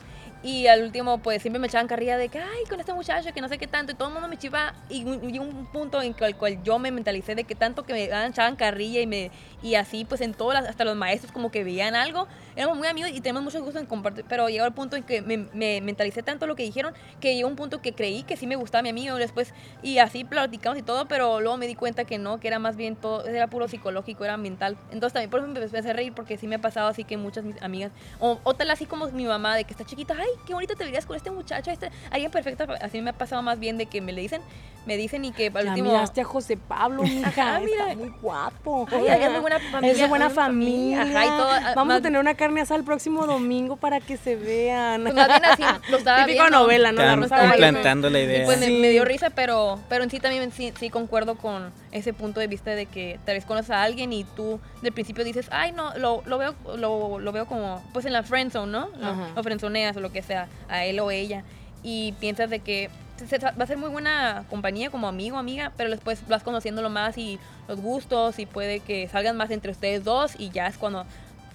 Y 0.47 0.69
al 0.69 0.85
último, 0.85 1.19
pues 1.19 1.43
siempre 1.43 1.59
me 1.59 1.67
echaban 1.67 1.89
carrilla 1.89 2.17
de 2.17 2.29
que, 2.29 2.39
ay, 2.39 2.65
con 2.69 2.79
este 2.79 2.93
muchacho, 2.93 3.35
que 3.35 3.41
no 3.41 3.49
sé 3.49 3.59
qué 3.59 3.67
tanto. 3.67 3.91
Y 3.91 3.95
todo 3.97 4.07
el 4.07 4.15
mundo 4.15 4.29
me 4.29 4.37
chiva. 4.37 4.75
Y 4.89 5.03
y 5.03 5.39
un 5.41 5.67
punto 5.67 6.01
en 6.01 6.15
el 6.17 6.37
cual 6.37 6.63
yo 6.63 6.79
me 6.79 6.93
mentalicé 6.93 7.35
de 7.35 7.43
que 7.43 7.57
tanto 7.57 7.83
que 7.83 7.93
me 7.93 8.05
echaban 8.05 8.55
carrilla 8.55 9.01
y 9.01 9.09
me 9.09 9.33
y 9.61 9.75
así, 9.75 10.05
pues 10.05 10.21
en 10.21 10.35
todas 10.35 10.65
hasta 10.65 10.85
los 10.85 10.95
maestros 10.95 11.33
como 11.33 11.51
que 11.51 11.65
veían 11.65 11.97
algo. 11.97 12.29
Éramos 12.55 12.79
muy 12.79 12.87
amigos 12.87 13.11
y 13.13 13.21
tenemos 13.21 13.43
mucho 13.43 13.61
gusto 13.61 13.81
en 13.81 13.87
compartir. 13.87 14.25
Pero 14.29 14.49
llegó 14.49 14.65
el 14.65 14.73
punto 14.73 14.95
en 14.95 15.03
que 15.03 15.21
me, 15.21 15.39
me 15.53 15.81
mentalicé 15.81 16.23
tanto 16.23 16.47
lo 16.47 16.55
que 16.55 16.63
dijeron 16.63 16.95
que 17.21 17.35
llegó 17.35 17.49
un 17.49 17.57
punto 17.57 17.83
que 17.83 17.93
creí 17.93 18.23
que 18.23 18.37
sí 18.37 18.47
me 18.47 18.55
gustaba 18.55 18.83
mi 18.83 18.91
amigo 18.91 19.17
después. 19.17 19.53
Y 19.83 19.99
así 19.99 20.25
platicamos 20.25 20.79
y 20.79 20.83
todo, 20.83 21.09
pero 21.09 21.41
luego 21.41 21.57
me 21.57 21.67
di 21.67 21.75
cuenta 21.75 22.05
que 22.05 22.19
no, 22.19 22.39
que 22.39 22.47
era 22.47 22.61
más 22.61 22.77
bien 22.77 22.95
todo, 22.95 23.27
era 23.27 23.49
puro 23.49 23.67
psicológico, 23.67 24.25
era 24.25 24.37
mental. 24.37 24.77
Entonces 24.93 25.15
también 25.15 25.31
por 25.31 25.41
eso 25.41 25.49
me 25.49 25.59
empecé 25.59 25.91
a 25.91 25.93
reír 25.93 26.13
porque 26.15 26.39
sí 26.39 26.47
me 26.47 26.55
ha 26.55 26.61
pasado 26.61 26.89
así 26.89 27.03
que 27.03 27.17
muchas 27.17 27.45
mis 27.45 27.61
amigas, 27.63 27.91
o, 28.21 28.39
o 28.45 28.55
tal 28.55 28.71
así 28.71 28.87
como 28.87 29.09
mi 29.09 29.25
mamá, 29.25 29.57
de 29.57 29.65
que 29.65 29.73
está 29.73 29.85
chiquita, 29.85 30.15
ay, 30.19 30.36
qué 30.47 30.55
bonita 30.55 30.75
te 30.75 30.85
verías 30.85 31.07
con 31.07 31.17
este 31.17 31.31
muchacho, 31.31 31.71
este, 31.71 31.91
alguien 32.11 32.31
perfecta. 32.31 32.67
Así 32.81 33.01
me 33.01 33.11
ha 33.11 33.13
pasado 33.13 33.43
más 33.43 33.59
bien 33.59 33.79
de 33.79 33.87
que 33.87 34.01
me 34.01 34.13
le 34.13 34.21
dicen, 34.23 34.43
me 34.87 34.97
dicen 34.97 35.25
y 35.25 35.33
que 35.33 35.47
al 35.55 35.65
Ya 35.65 35.71
último... 35.71 35.91
miraste 35.91 36.21
a 36.21 36.25
José 36.25 36.57
Pablo, 36.57 37.03
mija. 37.03 37.29
Ajá, 37.29 37.61
mira. 37.61 37.85
Está 37.93 37.97
muy 37.97 38.13
guapo. 38.21 38.87
Ay, 38.93 39.07
es 39.09 39.33
de 39.33 39.39
buena 39.41 39.59
familia, 39.59 39.93
Es 39.93 39.99
de 39.99 40.07
buena 40.09 40.31
familia. 40.31 40.99
familia. 40.99 41.21
Ajá, 41.21 41.27
y 41.27 41.29
todo, 41.39 41.51
ah, 41.51 41.73
Vamos 41.75 41.89
más- 41.89 41.99
a 41.99 42.03
tener 42.03 42.21
una 42.21 42.35
carne 42.35 42.61
asada 42.61 42.79
el 42.79 42.85
próximo 42.85 43.27
domingo 43.27 43.77
para 43.77 44.01
que 44.01 44.17
se 44.17 44.37
vean. 44.37 45.03
Pues 45.03 45.15
más 45.15 45.29
bien 45.29 45.45
así 45.45 45.63
lo 45.91 45.97
estaba 45.99 46.25
Típico 46.25 46.43
viendo. 46.45 46.59
novela, 46.61 46.93
¿no? 46.93 46.99
La 47.03 47.13
Están 47.15 47.29
Guadalupe. 47.29 47.57
implantando 47.57 48.11
la 48.11 48.21
Y 48.21 48.23
idea. 48.25 48.45
pues 48.45 48.59
me, 48.61 48.67
Sí. 48.67 48.79
me 48.81 48.91
dio 48.91 49.05
risa, 49.05 49.31
pero, 49.31 49.81
pero 49.89 50.05
en 50.05 50.11
sí 50.11 50.21
también 50.21 50.53
sí, 50.53 50.73
sí 50.79 50.89
concuerdo 50.91 51.35
con 51.37 51.73
ese 51.93 52.13
punto 52.13 52.41
de 52.41 52.47
vista 52.49 52.73
de 52.73 52.87
que 52.87 53.19
tal 53.25 53.35
vez 53.37 53.45
conoces 53.45 53.71
a 53.71 53.83
alguien 53.83 54.13
y 54.13 54.25
tú 54.25 54.61
del 54.83 54.93
principio 54.93 55.25
dices, 55.25 55.49
ay 55.53 55.73
no, 55.73 55.97
lo, 55.99 56.23
lo 56.27 56.39
veo, 56.39 56.55
lo, 56.77 57.19
lo 57.19 57.33
veo 57.33 57.47
como 57.47 57.83
pues 57.93 58.05
en 58.05 58.13
la 58.13 58.23
friendzone, 58.23 58.71
¿no? 58.73 58.89
Ajá. 59.03 59.29
lo 59.35 59.43
friendzoneas 59.43 59.97
o 59.97 60.01
lo 60.01 60.13
que 60.13 60.23
sea, 60.23 60.49
a 60.69 60.85
él 60.85 60.99
o 61.01 61.11
ella. 61.11 61.45
Y 61.83 62.13
piensas 62.21 62.51
de 62.51 62.59
que 62.61 62.91
se- 63.17 63.27
se- 63.29 63.39
va 63.39 63.53
a 63.59 63.67
ser 63.67 63.79
muy 63.79 63.89
buena 63.89 64.45
compañía 64.51 64.91
como 64.91 65.07
amigo, 65.09 65.39
amiga, 65.39 65.73
pero 65.77 65.89
después 65.91 66.27
vas 66.29 66.43
conociéndolo 66.43 66.91
más 66.91 67.17
y 67.17 67.39
los 67.69 67.81
gustos 67.81 68.39
y 68.39 68.47
puede 68.47 68.81
que 68.81 69.09
salgan 69.09 69.37
más 69.37 69.51
entre 69.51 69.71
ustedes 69.71 70.03
dos 70.05 70.33
y 70.39 70.51
ya 70.51 70.67
es 70.67 70.77
cuando 70.77 71.07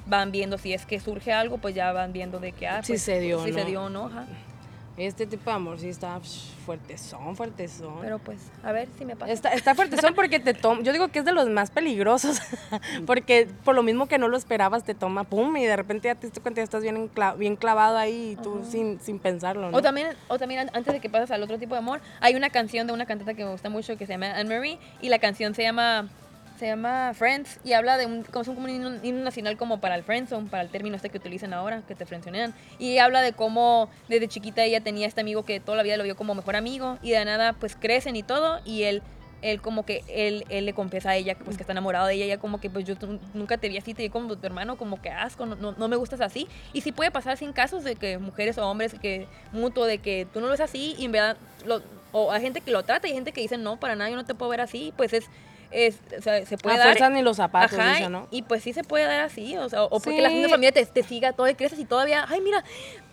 van 0.07 0.31
viendo 0.31 0.57
si 0.57 0.73
es 0.73 0.85
que 0.87 0.99
surge 0.99 1.31
algo, 1.33 1.57
pues 1.59 1.75
ya 1.75 1.91
van 1.91 2.13
viendo 2.13 2.39
de 2.39 2.53
que, 2.53 2.67
ah, 2.67 2.81
Si 2.81 2.93
pues, 2.93 3.03
se 3.03 3.19
dio, 3.19 3.43
si 3.43 3.51
se 3.53 3.59
¿no? 3.61 3.65
dio 3.67 3.83
o 3.83 3.89
no, 3.89 4.05
ajá. 4.07 4.25
Este 5.07 5.25
tipo 5.25 5.49
de 5.49 5.55
amor 5.55 5.79
sí 5.79 5.89
está 5.89 6.19
fuertezón, 6.65 7.35
fuertezón. 7.35 7.95
Pero 8.01 8.19
pues, 8.19 8.39
a 8.63 8.71
ver 8.71 8.87
si 8.97 9.05
me 9.05 9.15
pasa. 9.15 9.31
Está, 9.31 9.49
está 9.53 9.75
fuertezón 9.75 10.13
porque 10.13 10.39
te 10.39 10.53
toma, 10.53 10.81
yo 10.83 10.93
digo 10.93 11.07
que 11.09 11.19
es 11.19 11.25
de 11.25 11.31
los 11.33 11.49
más 11.49 11.71
peligrosos, 11.71 12.39
porque 13.05 13.47
por 13.63 13.75
lo 13.75 13.83
mismo 13.83 14.07
que 14.07 14.17
no 14.17 14.27
lo 14.27 14.37
esperabas 14.37 14.83
te 14.83 14.93
toma, 14.93 15.23
pum, 15.23 15.55
y 15.57 15.65
de 15.65 15.75
repente 15.75 16.07
ya 16.07 16.15
te 16.15 16.27
diste 16.27 16.39
cuenta, 16.41 16.59
ya 16.61 16.63
estás 16.63 16.83
bien, 16.83 17.09
bien 17.37 17.55
clavado 17.55 17.97
ahí 17.97 18.31
y 18.31 18.35
tú 18.43 18.63
sin, 18.69 18.99
sin 18.99 19.19
pensarlo, 19.19 19.71
¿no? 19.71 19.77
O 19.77 19.81
también, 19.81 20.07
o 20.27 20.37
también 20.37 20.61
an- 20.61 20.71
antes 20.73 20.93
de 20.93 20.99
que 20.99 21.09
pases 21.09 21.31
al 21.31 21.41
otro 21.43 21.57
tipo 21.57 21.75
de 21.75 21.79
amor, 21.79 21.99
hay 22.19 22.35
una 22.35 22.49
canción 22.49 22.85
de 22.87 22.93
una 22.93 23.05
cantante 23.05 23.35
que 23.35 23.43
me 23.43 23.51
gusta 23.51 23.69
mucho 23.69 23.97
que 23.97 24.05
se 24.05 24.13
llama 24.13 24.31
Anne 24.37 24.55
Marie 24.55 24.79
y 25.01 25.09
la 25.09 25.19
canción 25.19 25.55
se 25.55 25.63
llama 25.63 26.09
se 26.61 26.67
llama 26.67 27.11
Friends 27.15 27.59
y 27.63 27.73
habla 27.73 27.97
de 27.97 28.05
un 28.05 28.21
como 28.21 28.41
es 28.41 28.47
un, 28.47 28.99
himno, 29.03 29.23
nacional 29.23 29.57
como 29.57 29.81
para 29.81 29.95
el 29.95 30.03
friendzone, 30.03 30.47
para 30.47 30.61
el 30.61 30.69
término 30.69 30.95
este 30.95 31.09
que 31.09 31.17
utilizan 31.17 31.55
ahora, 31.55 31.81
que 31.87 31.95
te 31.95 32.05
frenzonean. 32.05 32.53
Y 32.77 32.99
habla 32.99 33.23
de 33.23 33.33
cómo 33.33 33.89
desde 34.07 34.27
chiquita 34.27 34.63
ella 34.63 34.79
tenía 34.79 35.07
este 35.07 35.21
amigo 35.21 35.43
que 35.43 35.59
toda 35.59 35.75
la 35.75 35.81
vida 35.81 35.97
lo 35.97 36.03
vio 36.03 36.15
como 36.15 36.35
mejor 36.35 36.55
amigo 36.55 36.99
y 37.01 37.09
de 37.09 37.25
nada 37.25 37.53
pues 37.53 37.75
crecen 37.75 38.15
y 38.15 38.21
todo 38.21 38.61
y 38.63 38.83
él 38.83 39.01
él 39.41 39.59
como 39.59 39.87
que 39.87 40.03
él, 40.07 40.45
él 40.49 40.67
le 40.67 40.73
confiesa 40.73 41.09
a 41.09 41.15
ella 41.15 41.35
pues 41.35 41.57
que 41.57 41.63
está 41.63 41.71
enamorado 41.71 42.05
de 42.05 42.13
ella 42.13 42.25
ella 42.25 42.37
como 42.37 42.61
que 42.61 42.69
pues 42.69 42.85
yo 42.85 42.93
nunca 43.33 43.57
te 43.57 43.67
vi 43.67 43.79
así 43.79 43.95
te 43.95 44.03
vi 44.03 44.09
como 44.09 44.37
tu 44.37 44.45
hermano 44.45 44.77
como 44.77 45.01
que 45.01 45.09
asco 45.09 45.47
no, 45.47 45.55
no, 45.55 45.87
me 45.87 45.95
gustas 45.95 46.21
así 46.21 46.47
y 46.73 46.81
sí 46.81 46.91
puede 46.91 47.09
pasar 47.09 47.37
sin 47.37 47.53
casos 47.53 47.83
de 47.83 47.95
que 47.95 48.19
mujeres 48.19 48.59
o 48.59 48.69
hombres 48.69 48.93
que 49.01 49.25
mutuo 49.51 49.87
de 49.87 49.97
que 49.97 50.27
tú 50.31 50.41
no 50.41 50.45
lo 50.45 50.51
ves 50.51 50.59
así 50.61 50.93
y 50.99 51.05
en 51.05 51.11
verdad 51.13 51.37
lo- 51.65 51.81
o 52.11 52.31
hay 52.31 52.41
gente 52.43 52.61
que 52.61 52.69
lo 52.69 52.83
trata 52.83 53.07
y 53.07 53.13
gente 53.13 53.31
que 53.31 53.41
dice 53.41 53.57
no 53.57 53.79
para 53.79 53.95
nada 53.95 54.11
yo 54.11 54.15
no 54.15 54.25
te 54.25 54.35
puedo 54.35 54.51
ver 54.51 54.61
así 54.61 54.93
pues 54.95 55.11
es 55.13 55.27
es, 55.71 55.97
o 56.17 56.21
sea, 56.21 56.45
se 56.45 56.57
puede 56.57 56.75
A 56.75 56.79
dar. 56.79 56.87
fuerza 56.89 57.09
ni 57.09 57.21
los 57.21 57.37
zapatos, 57.37 57.77
Ajá, 57.79 57.93
dice, 57.95 58.09
¿no? 58.09 58.27
Y 58.31 58.41
pues 58.43 58.61
sí 58.63 58.73
se 58.73 58.83
puede 58.83 59.05
dar 59.05 59.21
así, 59.21 59.55
o 59.57 59.69
sea, 59.69 59.83
o 59.85 59.89
porque 59.99 60.17
Sí. 60.17 60.21
la 60.21 60.29
misma 60.29 60.49
familia 60.49 60.71
te, 60.71 60.85
te 60.85 61.03
siga, 61.03 61.33
todavía 61.33 61.55
creces 61.57 61.79
y 61.79 61.85
todavía, 61.85 62.25
ay, 62.27 62.41
mira, 62.41 62.63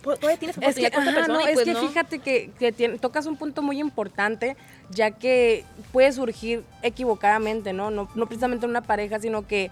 todavía 0.03 0.37
tienes 0.37 0.57
Es 0.57 0.59
que, 0.59 0.65
oportunidad 0.87 0.91
con 0.93 0.99
esta 1.07 1.11
ajá, 1.11 1.19
persona 1.27 1.39
no, 1.39 1.45
y 1.45 1.49
es 1.49 1.53
pues 1.55 1.65
que 1.65 1.73
no. 1.73 1.87
fíjate 1.87 2.19
que, 2.19 2.51
que 2.59 2.71
tiene- 2.71 2.97
tocas 2.99 3.25
un 3.25 3.37
punto 3.37 3.61
muy 3.61 3.79
importante, 3.79 4.57
ya 4.89 5.11
que 5.11 5.63
puede 5.91 6.11
surgir 6.11 6.63
equivocadamente, 6.81 7.73
¿no? 7.73 7.91
No, 7.91 8.09
no 8.15 8.25
precisamente 8.25 8.65
en 8.65 8.71
una 8.71 8.81
pareja, 8.81 9.19
sino 9.19 9.47
que 9.47 9.71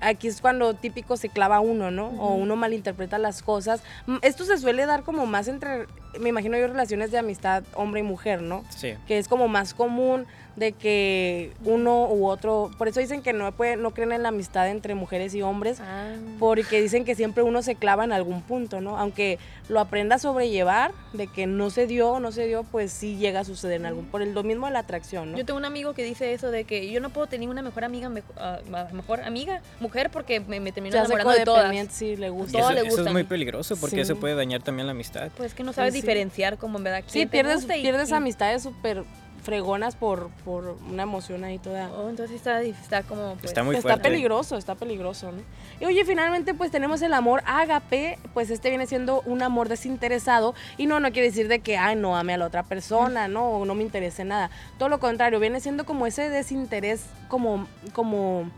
aquí 0.00 0.28
es 0.28 0.40
cuando 0.40 0.74
típico 0.74 1.16
se 1.16 1.28
clava 1.30 1.60
uno, 1.60 1.90
¿no? 1.90 2.08
O 2.18 2.34
uno 2.34 2.56
malinterpreta 2.56 3.16
las 3.18 3.42
cosas. 3.42 3.82
Mm, 4.06 4.16
Esto 4.22 4.44
se 4.44 4.58
suele 4.58 4.86
dar 4.86 5.02
como 5.02 5.24
más 5.26 5.48
entre, 5.48 5.86
me 6.20 6.28
imagino 6.28 6.58
yo, 6.58 6.66
relaciones 6.68 7.10
de 7.10 7.18
amistad 7.18 7.64
hombre 7.74 8.00
y 8.00 8.02
mujer, 8.02 8.42
¿no? 8.42 8.64
Sí. 8.70 8.94
que 9.06 9.18
es 9.18 9.28
como 9.28 9.48
más 9.48 9.72
común 9.74 10.26
de 10.56 10.72
que 10.72 11.52
uno 11.64 12.06
u 12.08 12.26
otro, 12.26 12.70
por 12.78 12.86
eso 12.88 13.00
dicen 13.00 13.22
que 13.22 13.32
no 13.32 13.50
puede, 13.52 13.76
no 13.76 13.92
creen 13.92 14.12
en 14.12 14.22
la 14.22 14.28
amistad 14.28 14.68
entre 14.70 14.94
mujeres 14.94 15.34
y 15.34 15.42
hombres, 15.42 15.78
Ah. 15.80 16.12
porque 16.38 16.80
dicen 16.80 17.04
que 17.04 17.14
siempre 17.14 17.42
uno 17.42 17.62
se 17.62 17.74
clava 17.74 18.04
en 18.04 18.12
algún 18.12 18.40
punto, 18.42 18.80
¿no? 18.80 18.96
Aunque 18.98 19.38
lo 19.68 19.80
aprenda 19.80 20.16
a 20.16 20.18
sobrellevar, 20.18 20.92
de 21.12 21.26
que 21.26 21.46
no 21.46 21.70
se 21.70 21.86
dio, 21.86 22.20
no 22.20 22.30
se 22.32 22.46
dio, 22.46 22.62
pues 22.64 22.92
sí 22.92 23.16
llega 23.16 23.40
a 23.40 23.44
suceder 23.44 23.80
en 23.80 23.86
algún, 23.86 24.04
por 24.06 24.22
el 24.22 24.32
lo 24.34 24.42
mismo 24.42 24.66
de 24.66 24.72
la 24.72 24.80
atracción, 24.80 25.32
¿no? 25.32 25.38
Yo 25.38 25.44
tengo 25.44 25.58
un 25.58 25.64
amigo 25.64 25.94
que 25.94 26.04
dice 26.04 26.32
eso 26.32 26.50
de 26.50 26.64
que 26.64 26.90
yo 26.90 27.00
no 27.00 27.10
puedo 27.10 27.26
tener 27.26 27.48
una 27.48 27.62
mejor 27.62 27.84
amiga, 27.84 28.08
mejo- 28.08 28.32
ah, 28.36 28.58
mejor 28.92 29.22
amiga, 29.22 29.60
mujer, 29.80 30.10
porque 30.10 30.40
me, 30.40 30.60
me 30.60 30.70
hace 30.70 30.80
enamorando 30.86 31.30
de 31.32 31.44
todas. 31.44 31.88
sí, 31.90 32.16
le 32.16 32.30
gusta. 32.30 32.58
Eso, 32.58 32.70
le 32.72 32.80
eso 32.86 33.04
es 33.06 33.12
muy 33.12 33.24
peligroso 33.24 33.76
porque 33.76 33.96
Sí. 33.96 34.02
eso 34.02 34.16
puede 34.16 34.34
dañar 34.34 34.62
también 34.62 34.86
la 34.86 34.92
amistad. 34.92 35.30
Pues 35.36 35.54
que 35.54 35.62
no 35.64 35.72
sabes 35.72 35.94
sí. 35.94 36.00
diferenciar 36.00 36.58
como 36.58 36.78
en 36.78 36.84
verdad 36.84 37.02
Sí, 37.06 37.20
te 37.20 37.26
pierdes, 37.26 37.56
gusta 37.56 37.74
pierdes 37.74 38.10
y- 38.10 38.14
amistades 38.14 38.62
súper 38.62 39.04
fregonas 39.44 39.94
por, 39.94 40.30
por 40.44 40.76
una 40.90 41.02
emoción 41.04 41.44
ahí 41.44 41.58
toda. 41.58 41.90
Oh, 41.92 42.08
entonces 42.08 42.34
está, 42.34 42.62
está 42.62 43.02
como 43.02 43.34
pues, 43.34 43.44
Está 43.44 43.62
muy 43.62 43.76
está 43.76 43.98
peligroso, 43.98 44.56
está 44.56 44.74
peligroso, 44.74 45.30
¿no? 45.30 45.42
Y 45.80 45.84
oye, 45.84 46.04
finalmente 46.04 46.54
pues 46.54 46.70
tenemos 46.70 47.02
el 47.02 47.12
amor 47.12 47.42
ágape, 47.46 48.18
pues 48.32 48.50
este 48.50 48.70
viene 48.70 48.86
siendo 48.86 49.20
un 49.26 49.42
amor 49.42 49.68
desinteresado 49.68 50.54
y 50.78 50.86
no, 50.86 50.98
no 50.98 51.12
quiere 51.12 51.28
decir 51.28 51.46
de 51.48 51.58
que, 51.60 51.76
ay, 51.76 51.94
no 51.94 52.16
ame 52.16 52.34
a 52.34 52.38
la 52.38 52.46
otra 52.46 52.62
persona, 52.62 53.28
no, 53.28 53.50
o 53.50 53.64
no 53.66 53.74
me 53.74 53.82
interese 53.82 54.24
nada. 54.24 54.50
Todo 54.78 54.88
lo 54.88 54.98
contrario, 54.98 55.38
viene 55.38 55.60
siendo 55.60 55.84
como 55.84 56.06
ese 56.06 56.30
desinterés, 56.30 57.04
como, 57.28 57.68
como, 57.92 58.50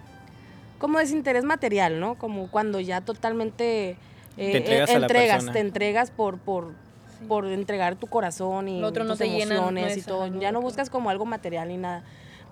como 0.78 1.00
desinterés 1.00 1.42
material, 1.42 1.98
¿no? 1.98 2.14
Como 2.14 2.48
cuando 2.48 2.78
ya 2.78 3.00
totalmente 3.00 3.96
eh, 4.36 4.52
Te 4.52 4.56
entregas 4.58 4.90
a 4.90 4.98
la 5.00 5.06
entregas, 5.06 5.34
persona. 5.36 5.52
te 5.52 5.60
entregas 5.60 6.10
por, 6.12 6.38
por, 6.38 6.85
por 7.28 7.46
entregar 7.46 7.96
tu 7.96 8.06
corazón 8.06 8.68
y 8.68 8.80
Lo 8.80 8.88
otro 8.88 9.04
no 9.04 9.10
tus 9.10 9.18
te 9.20 9.26
no 9.28 9.34
emociones 9.54 9.96
y 9.96 10.02
todo. 10.02 10.28
no, 10.28 10.40
ya 10.40 10.52
no 10.52 10.60
buscas 10.60 10.90
como 10.90 11.10
algo 11.10 11.24
material 11.24 11.68
ni 11.68 11.76
nada. 11.76 12.02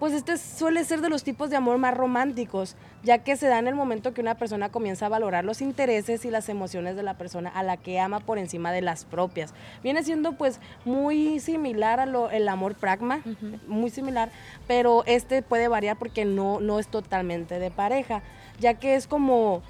Pues 0.00 0.12
este 0.12 0.36
suele 0.38 0.82
ser 0.84 1.00
de 1.02 1.08
los 1.08 1.22
tipos 1.22 1.50
de 1.50 1.56
amor 1.56 1.78
más 1.78 1.96
románticos, 1.96 2.74
ya 3.04 3.18
que 3.18 3.36
se 3.36 3.46
da 3.46 3.60
en 3.60 3.68
el 3.68 3.76
momento 3.76 4.12
que 4.12 4.20
una 4.20 4.34
persona 4.34 4.68
comienza 4.68 5.06
a 5.06 5.08
valorar 5.08 5.44
los 5.44 5.62
intereses 5.62 6.24
y 6.24 6.30
las 6.30 6.48
emociones 6.48 6.96
de 6.96 7.04
la 7.04 7.14
persona 7.14 7.48
a 7.48 7.62
la 7.62 7.76
que 7.76 8.00
ama 8.00 8.18
por 8.18 8.38
encima 8.38 8.72
de 8.72 8.82
las 8.82 9.04
propias. 9.04 9.54
Viene 9.84 10.02
siendo 10.02 10.32
pues 10.32 10.58
muy 10.84 11.38
similar 11.38 12.00
a 12.00 12.06
lo, 12.06 12.28
el 12.30 12.48
amor 12.48 12.74
pragma, 12.74 13.20
muy 13.68 13.88
similar, 13.88 14.30
pero 14.66 15.04
este 15.06 15.42
puede 15.42 15.68
variar 15.68 15.96
porque 15.96 16.24
no, 16.24 16.58
no 16.58 16.80
es 16.80 16.88
totalmente 16.88 17.60
de 17.60 17.70
pareja, 17.70 18.22
ya 18.58 18.74
que 18.74 18.96
es 18.96 19.06
como 19.06 19.62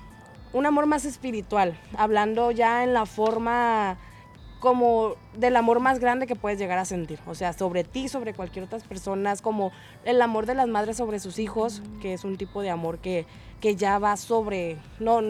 un 0.54 0.64
amor 0.64 0.86
más 0.86 1.04
espiritual, 1.04 1.76
hablando 1.98 2.50
ya 2.50 2.82
en 2.82 2.94
la 2.94 3.04
forma 3.04 3.98
como 4.64 5.16
del 5.34 5.56
amor 5.56 5.78
más 5.78 5.98
grande 5.98 6.26
que 6.26 6.36
puedes 6.36 6.58
llegar 6.58 6.78
a 6.78 6.86
sentir, 6.86 7.18
o 7.26 7.34
sea, 7.34 7.52
sobre 7.52 7.84
ti, 7.84 8.08
sobre 8.08 8.32
cualquier 8.32 8.64
otras 8.64 8.82
personas, 8.82 9.42
como 9.42 9.72
el 10.06 10.22
amor 10.22 10.46
de 10.46 10.54
las 10.54 10.68
madres 10.68 10.96
sobre 10.96 11.20
sus 11.20 11.38
hijos, 11.38 11.82
que 12.00 12.14
es 12.14 12.24
un 12.24 12.38
tipo 12.38 12.62
de 12.62 12.70
amor 12.70 12.96
que, 12.98 13.26
que 13.60 13.76
ya 13.76 13.98
va 13.98 14.16
sobre, 14.16 14.78
no, 15.00 15.20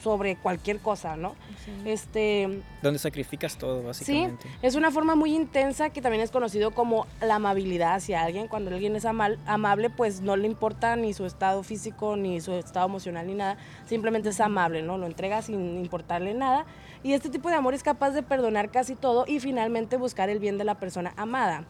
sobre 0.00 0.34
cualquier 0.34 0.80
cosa, 0.80 1.16
¿no? 1.16 1.36
Este, 1.84 2.60
Donde 2.82 2.98
sacrificas 2.98 3.56
todo, 3.56 3.78
Sí, 3.80 3.86
básicamente. 3.86 4.48
es 4.62 4.74
una 4.74 4.90
forma 4.90 5.14
muy 5.14 5.32
intensa 5.32 5.90
que 5.90 6.02
también 6.02 6.24
es 6.24 6.32
conocido 6.32 6.72
como 6.72 7.06
la 7.20 7.36
amabilidad 7.36 7.94
hacia 7.94 8.20
alguien. 8.24 8.48
Cuando 8.48 8.72
alguien 8.72 8.96
es 8.96 9.04
amal- 9.04 9.38
amable, 9.46 9.90
pues 9.90 10.20
no 10.20 10.34
le 10.34 10.48
importa 10.48 10.96
ni 10.96 11.12
su 11.12 11.24
estado 11.24 11.62
físico, 11.62 12.16
ni 12.16 12.40
su 12.40 12.52
estado 12.54 12.86
emocional, 12.86 13.28
ni 13.28 13.34
nada. 13.34 13.58
Simplemente 13.86 14.30
es 14.30 14.40
amable, 14.40 14.82
¿no? 14.82 14.98
Lo 14.98 15.06
entrega 15.06 15.40
sin 15.40 15.78
importarle 15.78 16.34
nada. 16.34 16.66
Y 17.02 17.14
este 17.14 17.30
tipo 17.30 17.48
de 17.48 17.56
amor 17.56 17.74
es 17.74 17.82
capaz 17.82 18.10
de 18.10 18.22
perdonar 18.22 18.70
casi 18.70 18.94
todo 18.94 19.24
y 19.26 19.40
finalmente 19.40 19.96
buscar 19.96 20.30
el 20.30 20.38
bien 20.38 20.58
de 20.58 20.64
la 20.64 20.76
persona 20.76 21.12
amada. 21.16 21.64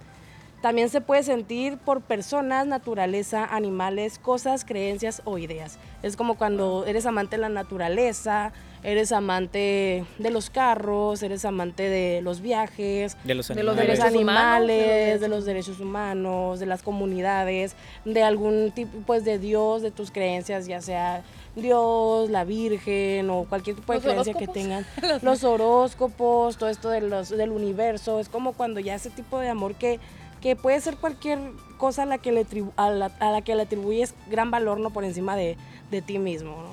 También 0.60 0.88
se 0.90 1.00
puede 1.00 1.24
sentir 1.24 1.76
por 1.76 2.02
personas, 2.02 2.66
naturaleza, 2.68 3.44
animales, 3.44 4.20
cosas, 4.20 4.64
creencias 4.64 5.20
o 5.24 5.36
ideas. 5.38 5.76
Es 6.04 6.16
como 6.16 6.36
cuando 6.36 6.84
eres 6.86 7.04
amante 7.04 7.34
de 7.34 7.42
la 7.42 7.48
naturaleza, 7.48 8.52
eres 8.84 9.10
amante 9.10 10.04
de 10.18 10.30
los 10.30 10.50
carros, 10.50 11.20
eres 11.24 11.44
amante 11.44 11.88
de 11.88 12.22
los 12.22 12.40
viajes, 12.40 13.16
De 13.24 13.34
los 13.34 13.50
animales. 13.50 13.56
de 13.56 13.64
los 13.64 13.76
derechos 13.76 14.14
humanos, 14.14 14.44
animales, 14.44 15.20
de 15.20 15.28
los 15.28 15.44
derechos 15.44 15.80
humanos, 15.80 16.60
de 16.60 16.66
las 16.66 16.82
comunidades, 16.84 17.74
de 18.04 18.22
algún 18.22 18.70
tipo 18.70 18.98
pues 19.04 19.24
de 19.24 19.40
Dios, 19.40 19.82
de 19.82 19.90
tus 19.90 20.12
creencias, 20.12 20.68
ya 20.68 20.80
sea 20.80 21.24
Dios, 21.54 22.30
la 22.30 22.44
Virgen 22.44 23.28
o 23.30 23.44
cualquier 23.44 23.76
tipo 23.76 23.92
de 23.92 24.00
creencia 24.00 24.34
que 24.34 24.48
tengan. 24.48 24.86
Los 25.22 25.44
horóscopos, 25.44 26.56
todo 26.56 26.70
esto 26.70 26.88
de 26.88 27.02
los, 27.02 27.28
del 27.28 27.50
universo, 27.50 28.20
es 28.20 28.28
como 28.28 28.52
cuando 28.54 28.80
ya 28.80 28.94
ese 28.94 29.10
tipo 29.10 29.38
de 29.38 29.50
amor 29.50 29.74
que, 29.74 30.00
que 30.40 30.56
puede 30.56 30.80
ser 30.80 30.96
cualquier 30.96 31.38
cosa 31.76 32.04
a 32.04 32.06
la 32.06 32.18
que 32.18 32.32
le, 32.32 32.46
tribu- 32.46 32.72
a 32.76 32.88
la, 32.90 33.06
a 33.20 33.30
la 33.30 33.42
que 33.42 33.54
le 33.54 33.62
atribuyes 33.62 34.14
gran 34.30 34.50
valor 34.50 34.80
no 34.80 34.90
por 34.90 35.04
encima 35.04 35.36
de, 35.36 35.58
de 35.90 36.00
ti 36.00 36.18
mismo. 36.18 36.52
¿no? 36.62 36.70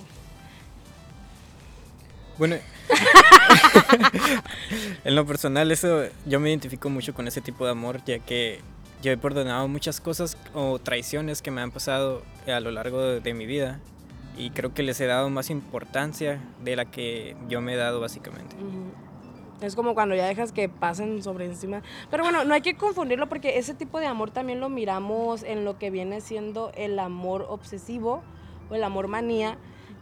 Bueno, 2.38 2.56
en 5.04 5.16
lo 5.16 5.26
personal 5.26 5.72
eso 5.72 6.04
yo 6.26 6.40
me 6.40 6.50
identifico 6.50 6.90
mucho 6.90 7.14
con 7.14 7.28
ese 7.28 7.42
tipo 7.42 7.66
de 7.66 7.72
amor, 7.72 8.02
ya 8.06 8.20
que 8.20 8.62
yo 9.02 9.12
he 9.12 9.18
perdonado 9.18 9.68
muchas 9.68 10.02
cosas 10.02 10.38
o 10.54 10.80
traiciones 10.80 11.42
que 11.42 11.52
me 11.52 11.62
han 11.62 11.72
pasado 11.72 12.22
a 12.48 12.60
lo 12.60 12.72
largo 12.72 13.02
de, 13.02 13.20
de 13.22 13.34
mi 13.34 13.46
vida 13.46 13.80
y 14.40 14.52
creo 14.52 14.74
que 14.74 14.84
les 14.84 15.00
he 15.02 15.06
dado 15.06 15.30
más 15.30 15.50
importancia 15.50 16.42
de 16.64 16.78
la 16.78 16.86
que 16.86 17.36
yo 17.50 17.60
me 17.60 17.74
he 17.74 17.76
dado 17.76 18.00
básicamente. 18.00 18.56
Es 19.62 19.76
como 19.76 19.94
cuando 19.94 20.16
ya 20.16 20.26
dejas 20.26 20.54
que 20.54 20.70
pasen 20.70 21.22
sobre 21.22 21.46
encima. 21.46 21.84
Pero 22.10 22.24
bueno, 22.24 22.46
no 22.46 22.54
hay 22.54 22.62
que 22.62 22.76
confundirlo 22.76 23.28
porque 23.28 23.60
ese 23.60 23.74
tipo 23.74 24.00
de 24.00 24.08
amor 24.08 24.32
también 24.32 24.62
lo 24.62 24.70
miramos 24.70 25.44
en 25.44 25.66
lo 25.66 25.78
que 25.78 25.92
viene 25.92 26.22
siendo 26.22 26.72
el 26.76 26.98
amor 27.00 27.46
obsesivo 27.50 28.24
o 28.70 28.76
el 28.76 28.84
amor 28.86 29.10
manía, 29.10 29.58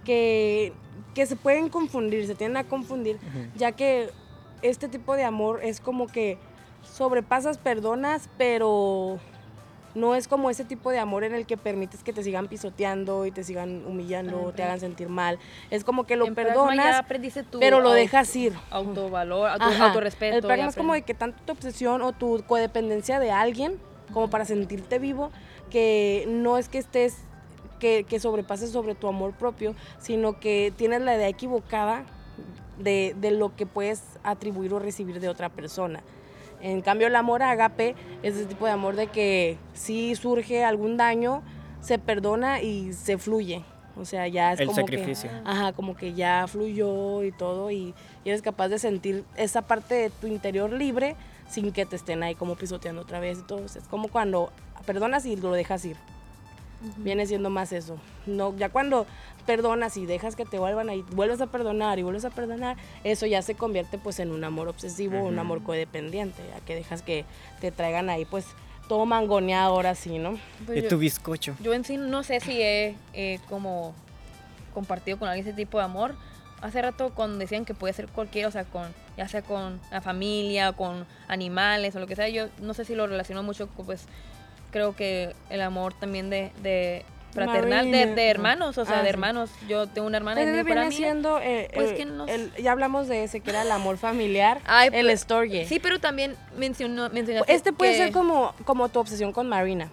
que, 0.06 0.72
que 1.16 1.26
se 1.26 1.36
pueden 1.36 1.70
confundir, 1.70 2.28
se 2.28 2.36
tienden 2.36 2.58
a 2.58 2.70
confundir, 2.70 3.18
ya 3.56 3.72
que 3.72 4.12
este 4.62 4.88
tipo 4.88 5.16
de 5.16 5.24
amor 5.24 5.62
es 5.64 5.82
como 5.82 6.06
que 6.06 6.38
sobrepasas, 6.84 7.58
perdonas, 7.58 8.30
pero 8.38 9.20
no 9.98 10.16
es 10.16 10.28
como 10.28 10.50
ese 10.50 10.64
tipo 10.64 10.92
de 10.92 11.00
amor 11.00 11.24
en 11.24 11.34
el 11.34 11.46
que 11.46 11.58
permites 11.58 12.04
que 12.04 12.14
te 12.14 12.24
sigan 12.24 12.48
pisoteando 12.48 13.26
y 13.26 13.32
te 13.32 13.44
sigan 13.44 13.86
humillando, 13.86 14.50
Ah, 14.50 14.56
te 14.56 14.64
hagan 14.64 14.80
sentir 14.80 15.10
mal. 15.10 15.40
Es 15.72 15.84
como 15.84 16.06
que 16.06 16.16
lo 16.16 16.26
en 16.28 16.36
perdonas, 16.36 17.04
pero 17.60 17.80
lo 17.82 17.92
dejas 17.92 18.34
ir. 18.36 18.54
autovalor, 18.70 19.50
auto, 19.50 19.64
Ajá. 19.66 19.88
autorrespeto. 19.88 20.36
El 20.38 20.44
pragma 20.44 20.68
es 20.70 20.76
como 20.76 20.94
de 20.94 21.02
que 21.02 21.14
tanto 21.14 21.42
tu 21.46 21.52
obsesión 21.52 22.02
o 22.02 22.14
tu 22.14 22.44
codependencia 22.48 23.20
de 23.20 23.32
alguien, 23.32 23.80
como 24.14 24.30
para 24.30 24.46
sentirte 24.46 25.00
vivo, 25.00 25.32
que 25.70 26.26
no 26.30 26.58
es 26.58 26.70
que 26.70 26.78
estés, 26.78 27.18
que, 27.80 28.04
que 28.06 28.20
sobrepases 28.20 28.72
sobre 28.72 28.96
tu 28.96 29.08
amor 29.08 29.34
propio, 29.34 29.76
sino 30.00 30.40
que 30.40 30.72
tienes 30.78 31.02
la 31.02 31.16
idea 31.16 31.28
equivocada 31.28 32.06
de, 32.78 33.16
de 33.20 33.32
lo 33.32 33.56
que 33.56 33.66
puedes 33.66 34.04
atribuir 34.24 34.74
o 34.74 34.80
recibir 34.80 35.20
de 35.20 35.30
otra 35.30 35.50
persona. 35.50 36.02
En 36.62 36.82
cambio, 36.82 37.08
el 37.08 37.16
amor 37.16 37.44
agape 37.44 37.96
es 38.24 38.36
ese 38.36 38.46
tipo 38.46 38.66
de 38.66 38.72
amor 38.72 38.96
de 38.96 39.08
que 39.08 39.58
si 39.74 40.16
surge 40.16 40.64
algún 40.64 40.98
daño, 40.98 41.44
se 41.82 42.00
perdona 42.00 42.62
y 42.62 42.94
se 42.94 43.18
fluye. 43.18 43.64
O 43.96 44.06
sea, 44.06 44.28
ya 44.28 44.54
es 44.54 44.60
El 44.60 44.68
como 44.68 44.76
sacrificio. 44.82 45.30
que, 45.30 45.50
ajá, 45.50 45.74
como 45.74 45.96
que 45.96 46.14
ya 46.14 46.46
fluyó 46.48 47.24
y 47.24 47.32
todo 47.32 47.72
y, 47.72 47.94
y 48.24 48.30
eres 48.30 48.42
capaz 48.44 48.68
de 48.70 48.78
sentir 48.78 49.24
esa 49.36 49.64
parte 49.64 49.96
de 49.96 50.10
tu 50.12 50.28
interior 50.28 50.72
libre 50.72 51.16
sin 51.50 51.72
que 51.72 51.86
te 51.86 51.96
estén 51.96 52.22
ahí 52.22 52.36
como 52.36 52.56
pisoteando 52.56 53.02
otra 53.02 53.20
vez 53.20 53.40
y 53.40 53.44
todo. 53.44 53.64
O 53.64 53.68
sea, 53.68 53.82
es 53.82 53.88
como 53.88 54.08
cuando 54.08 54.52
perdonas 54.86 55.26
y 55.26 55.36
lo 55.36 55.52
dejas 55.52 55.84
ir. 55.86 55.98
Viene 56.98 57.26
siendo 57.26 57.50
más 57.50 57.72
eso. 57.72 57.98
No, 58.28 58.56
ya 58.56 58.70
cuando 58.70 59.08
perdonas 59.48 59.98
y 59.98 60.06
dejas 60.06 60.36
que 60.36 60.46
te 60.46 60.60
vuelvan 60.60 60.90
ahí, 60.90 61.04
vuelves 61.14 61.42
a 61.42 61.48
perdonar 61.48 61.98
y 61.98 62.04
vuelves 62.04 62.26
a 62.26 62.30
perdonar, 62.30 62.78
eso 63.04 63.26
ya 63.26 63.42
se 63.42 63.56
convierte 63.56 63.98
pues 63.98 64.20
en 64.20 64.30
un 64.32 64.44
amor 64.44 64.68
obsesivo, 64.68 65.24
un 65.24 65.40
amor 65.40 65.64
codependiente, 65.64 66.44
ya 66.54 66.60
que 66.64 66.76
dejas 66.76 67.02
que 67.02 67.26
te 67.60 67.72
traigan 67.72 68.10
ahí 68.12 68.26
pues 68.26 68.46
todo 68.88 69.06
mangoneado 69.08 69.72
ahora 69.74 69.96
sí, 69.96 70.20
¿no? 70.20 70.38
Pues 70.66 70.78
Y 70.78 70.82
yo- 70.84 70.90
tu 70.90 70.98
bizcocho. 71.00 71.56
Yo 71.62 71.74
en 71.74 71.84
sí 71.84 71.98
no 71.98 72.22
sé 72.24 72.40
si 72.42 72.62
he 72.62 72.96
eh, 73.14 73.40
como 73.50 73.96
compartido 74.74 75.18
con 75.18 75.28
alguien 75.30 75.48
ese 75.48 75.56
tipo 75.56 75.80
de 75.80 75.86
amor. 75.86 76.16
Hace 76.62 76.82
rato 76.82 77.12
cuando 77.14 77.38
decían 77.38 77.66
que 77.66 77.74
puede 77.74 77.94
ser 77.94 78.08
cualquiera, 78.08 78.48
o 78.48 78.52
sea, 78.52 78.66
con 78.66 78.94
ya 79.16 79.28
sea 79.28 79.42
con 79.42 79.80
la 79.92 80.02
familia, 80.02 80.74
con 80.74 81.06
animales 81.28 81.96
o 81.96 82.00
lo 82.00 82.08
que 82.08 82.16
sea, 82.16 82.30
yo 82.30 82.48
no 82.62 82.74
sé 82.74 82.86
si 82.86 82.96
lo 82.96 83.08
relaciono 83.08 83.44
mucho 83.44 83.68
con, 83.68 83.86
pues 83.86 84.06
creo 84.72 84.96
que 84.96 85.36
el 85.50 85.62
amor 85.62 85.94
también 85.94 86.30
de, 86.30 86.52
de 86.62 87.04
fraternal, 87.46 87.92
de, 87.92 88.06
de, 88.16 88.30
hermanos, 88.30 88.78
o 88.78 88.86
sea, 88.86 88.96
Ah, 88.96 88.98
de 89.00 89.04
sí. 89.06 89.10
hermanos. 89.10 89.50
Yo 89.68 89.88
tengo 89.88 90.08
una 90.08 90.18
hermana 90.18 90.42
y 90.42 90.46
Pero 90.46 90.58
es 90.58 90.64
para 90.64 90.74
viene 90.82 90.90
mí. 90.90 90.96
siendo, 90.96 91.40
eh, 91.40 91.70
Pues 91.74 91.94
que 91.94 92.06
nos- 92.06 92.30
el- 92.30 92.52
ya 92.56 92.72
hablamos 92.72 93.08
de 93.08 93.24
ese, 93.24 93.40
que 93.42 93.50
era 93.50 93.62
el 93.62 93.72
amor 93.72 93.98
familiar, 93.98 94.60
Ay, 94.66 94.90
el 94.94 95.06
pues, 95.08 95.22
storge. 95.22 95.66
Sí, 95.66 95.80
pero 95.80 96.00
también 96.00 96.36
mencionó, 96.58 97.10
mencionaste 97.10 97.54
Este 97.54 97.72
puede 97.74 97.92
que- 97.94 97.98
ser 97.98 98.12
como, 98.12 98.54
como 98.66 98.90
tu 98.90 99.00
obsesión 99.00 99.32
con 99.32 99.48
Marina. 99.48 99.90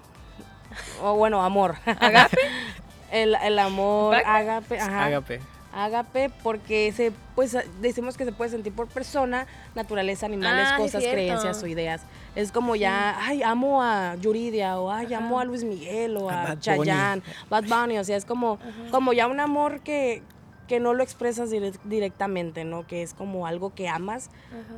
O 1.03 1.15
bueno, 1.17 1.45
amor. 1.45 1.77
¿Agape? 1.87 2.37
el, 3.13 3.37
el 3.43 3.59
amor, 3.59 4.17
¿Agape? 4.17 4.81
ajá. 4.81 5.05
Ágape. 5.07 5.41
Ágape, 5.75 6.31
porque 6.43 6.93
se, 6.93 7.13
pues 7.35 7.57
decimos 7.81 8.17
que 8.17 8.25
se 8.25 8.33
puede 8.33 8.51
sentir 8.51 8.73
por 8.73 8.87
persona, 8.87 9.47
naturaleza, 9.75 10.27
animales, 10.27 10.69
Ah, 10.71 10.77
cosas, 10.77 11.03
creencias 11.03 11.63
o 11.63 11.67
ideas. 11.67 12.03
Es 12.35 12.53
como 12.53 12.77
ya, 12.77 13.17
ay, 13.21 13.43
amo 13.43 13.83
a 13.83 14.15
Yuridia, 14.17 14.79
o 14.79 14.91
ay, 14.91 15.13
amo 15.15 15.41
a 15.41 15.45
Luis 15.45 15.65
Miguel, 15.65 16.17
o 16.17 16.31
A 16.31 16.43
a, 16.43 16.45
Bad 16.45 16.61
Chayanne, 16.61 17.23
Bad 17.51 17.65
Bunny, 17.65 17.99
o 17.99 18.05
sea, 18.05 18.17
es 18.17 18.25
como, 18.25 18.59
como 18.91 19.13
ya 19.13 19.27
un 19.27 19.41
amor 19.41 19.81
que, 19.81 20.23
que 20.69 20.81
no 20.81 20.95
lo 20.95 21.03
expresas 21.03 21.51
dire- 21.51 21.79
directamente, 21.85 22.65
¿no? 22.65 22.87
Que 22.87 23.03
es 23.03 23.13
como 23.15 23.47
algo 23.47 23.75
que 23.75 23.89
amas, 23.89 24.31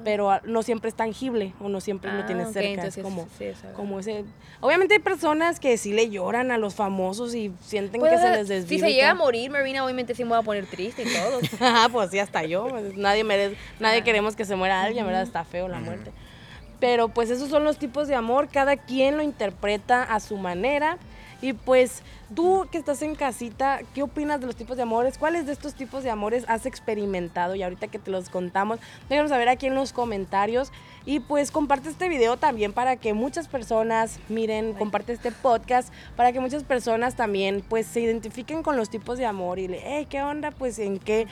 pero 0.05 0.31
ah, 0.31 0.41
no 0.45 0.63
siempre 0.63 0.89
es 0.89 0.95
tangible, 0.97 1.55
o 1.61 1.69
no 1.69 1.81
siempre 1.81 2.13
lo 2.13 2.23
Ah, 2.23 2.27
tienes 2.27 2.49
ok, 2.49 2.53
cerca, 2.55 2.69
entonces 2.69 2.97
es 2.99 3.03
como... 3.05 3.29
sí. 3.39 3.47
Como 3.75 4.01
ese, 4.01 4.25
obviamente 4.61 4.95
hay 4.95 5.01
personas 5.01 5.61
que 5.61 5.77
sí 5.79 5.93
le 5.93 6.11
lloran 6.11 6.51
a 6.51 6.59
los 6.59 6.75
famosos 6.75 7.35
y 7.35 7.53
sienten 7.61 8.01
Pues, 8.01 8.13
que 8.13 8.19
se 8.19 8.31
les 8.31 8.49
desvive. 8.49 8.81
Si 8.81 8.87
se 8.87 8.93
llega 8.93 9.11
a 9.11 9.15
morir, 9.15 9.51
Marina, 9.51 9.85
obviamente 9.85 10.15
sí 10.15 10.25
me 10.25 10.31
voy 10.31 10.39
a 10.39 10.43
poner 10.43 10.67
triste 10.67 11.03
y 11.03 11.07
todo. 11.07 11.41
Ah, 11.61 11.89
pues 11.93 12.11
sí, 12.11 12.19
hasta 12.19 12.43
yo. 12.45 12.69
pues, 12.69 12.97
Nadie 12.97 13.23
merece, 13.25 13.57
nadie 13.81 14.01
Ah. 14.01 14.05
queremos 14.05 14.35
que 14.37 14.45
se 14.45 14.57
muera 14.57 14.83
alguien, 14.83 15.07
¿verdad? 15.07 15.23
Está 15.23 15.45
feo 15.45 15.69
la 15.69 15.79
muerte. 15.79 16.11
Pero 16.81 17.09
pues 17.09 17.31
esos 17.31 17.49
son 17.49 17.65
los 17.65 17.79
tipos 17.79 18.07
de 18.09 18.15
amor, 18.15 18.49
cada 18.49 18.77
quien 18.77 19.17
lo 19.17 19.23
interpreta 19.23 20.03
a 20.03 20.21
su 20.21 20.37
manera. 20.37 20.99
Y 21.43 21.53
pues 21.53 22.03
tú 22.35 22.67
que 22.73 22.79
estás 22.79 23.03
en 23.03 23.15
casita, 23.15 23.81
¿qué 23.95 24.03
opinas 24.03 24.41
de 24.41 24.47
los 24.47 24.57
tipos 24.57 24.77
de 24.77 24.85
amores? 24.85 25.19
¿Cuáles 25.19 25.47
de 25.47 25.53
estos 25.53 25.75
tipos 25.75 26.03
de 26.03 26.11
amores 26.11 26.45
has 26.49 26.65
experimentado? 26.65 27.55
Y 27.55 27.63
ahorita 27.63 27.89
que 27.89 27.99
te 27.99 28.11
los 28.11 28.31
contamos, 28.31 28.79
déjanos 29.09 29.31
saber 29.31 29.49
aquí 29.49 29.67
en 29.67 29.75
los 29.75 29.93
comentarios. 29.93 30.73
Y 31.05 31.21
pues 31.21 31.51
comparte 31.51 31.91
este 31.91 32.09
video 32.09 32.37
también 32.37 32.73
para 32.73 32.97
que 32.97 33.13
muchas 33.13 33.49
personas 33.49 34.19
miren, 34.29 34.73
comparte 34.73 35.13
este 35.13 35.31
podcast 35.31 35.93
para 36.17 36.33
que 36.33 36.41
muchas 36.41 36.65
personas 36.65 37.15
también 37.15 37.63
pues 37.69 37.87
se 37.87 38.01
identifiquen 38.01 38.63
con 38.63 38.77
los 38.77 38.91
tipos 38.91 39.19
de 39.19 39.27
amor 39.27 39.59
y 39.59 39.69
le, 39.69 39.81
hey, 39.85 40.07
¿qué 40.09 40.23
onda? 40.23 40.51
Pues 40.51 40.79
en 40.79 40.99
qué... 40.99 41.27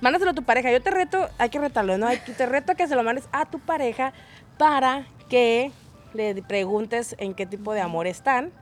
Mándaselo 0.00 0.32
a 0.32 0.34
tu 0.34 0.42
pareja. 0.42 0.70
Yo 0.72 0.82
te 0.82 0.90
reto, 0.90 1.28
hay 1.38 1.48
que 1.48 1.60
retarlo, 1.60 1.96
¿no? 1.96 2.08
Te 2.36 2.46
reto 2.46 2.72
a 2.72 2.74
que 2.74 2.88
se 2.88 2.96
lo 2.96 3.02
mandes 3.04 3.28
a 3.32 3.46
tu 3.46 3.60
pareja 3.60 4.12
para 4.58 5.06
que 5.30 5.70
le 6.12 6.42
preguntes 6.42 7.14
en 7.18 7.32
qué 7.32 7.46
tipo 7.46 7.72
de 7.72 7.80
amor 7.80 8.06
están 8.06 8.52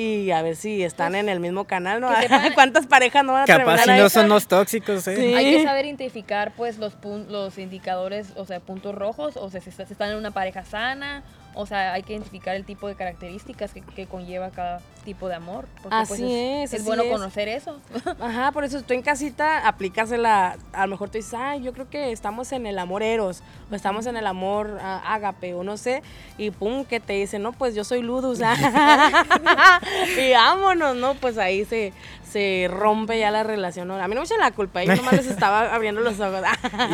y 0.00 0.30
a 0.30 0.42
ver 0.42 0.54
si 0.54 0.82
están 0.84 1.14
en 1.16 1.28
el 1.28 1.40
mismo 1.40 1.64
canal, 1.64 2.00
¿no? 2.00 2.08
sepan- 2.14 2.54
¿Cuántas 2.54 2.86
parejas 2.86 3.24
no 3.24 3.32
van 3.32 3.42
a 3.42 3.46
Capaz 3.46 3.78
si 3.84 3.90
no 3.90 4.08
son 4.08 4.28
los 4.28 4.46
tóxicos, 4.46 5.06
¿eh? 5.08 5.16
Sí. 5.16 5.34
Hay 5.34 5.50
que 5.56 5.64
saber 5.64 5.86
identificar 5.86 6.52
pues 6.56 6.78
los 6.78 6.94
pun- 7.00 7.26
los 7.28 7.58
indicadores, 7.58 8.28
o 8.36 8.44
sea, 8.44 8.60
puntos 8.60 8.94
rojos, 8.94 9.36
o 9.36 9.50
sea, 9.50 9.60
si 9.60 9.70
está- 9.70 9.86
si 9.86 9.92
están 9.94 10.10
en 10.10 10.16
una 10.16 10.30
pareja 10.30 10.64
sana, 10.64 11.22
o 11.60 11.66
sea, 11.66 11.92
hay 11.92 12.04
que 12.04 12.12
identificar 12.12 12.54
el 12.54 12.64
tipo 12.64 12.86
de 12.86 12.94
características 12.94 13.72
que, 13.72 13.82
que 13.82 14.06
conlleva 14.06 14.50
cada 14.50 14.80
tipo 15.04 15.26
de 15.26 15.34
amor. 15.34 15.66
Porque, 15.82 15.96
pues, 16.06 16.12
Así 16.12 16.32
es, 16.32 16.72
es 16.72 16.80
así 16.80 16.86
bueno 16.86 17.02
es. 17.02 17.10
conocer 17.10 17.48
eso. 17.48 17.80
Ajá, 18.20 18.52
por 18.52 18.62
eso 18.62 18.80
tú 18.82 18.94
en 18.94 19.02
casita 19.02 19.66
aplícasela. 19.66 20.56
A 20.72 20.86
lo 20.86 20.92
mejor 20.92 21.08
tú 21.08 21.18
dices, 21.18 21.34
ay, 21.34 21.62
yo 21.62 21.72
creo 21.72 21.90
que 21.90 22.12
estamos 22.12 22.52
en 22.52 22.64
el 22.66 22.78
amor 22.78 23.02
eros, 23.02 23.42
o 23.72 23.74
estamos 23.74 24.06
en 24.06 24.16
el 24.16 24.28
amor 24.28 24.78
ah, 24.80 25.02
ágape, 25.04 25.54
o 25.54 25.64
no 25.64 25.76
sé, 25.76 26.04
y 26.36 26.52
pum, 26.52 26.84
que 26.84 27.00
te 27.00 27.14
dicen, 27.14 27.42
no, 27.42 27.50
pues 27.50 27.74
yo 27.74 27.82
soy 27.82 28.02
ludus. 28.02 28.38
y 30.18 30.32
vámonos, 30.32 30.94
¿no? 30.94 31.14
Pues 31.14 31.38
ahí 31.38 31.64
se, 31.64 31.92
se 32.30 32.68
rompe 32.70 33.18
ya 33.18 33.30
la 33.30 33.42
relación. 33.42 33.90
A 33.90 34.06
mí 34.06 34.14
no 34.14 34.20
me 34.20 34.26
echan 34.26 34.38
la 34.38 34.52
culpa, 34.52 34.84
yo 34.84 34.94
nomás 34.94 35.14
les 35.14 35.26
estaba 35.26 35.74
abriendo 35.74 36.02
los 36.02 36.20
ojos. 36.20 36.42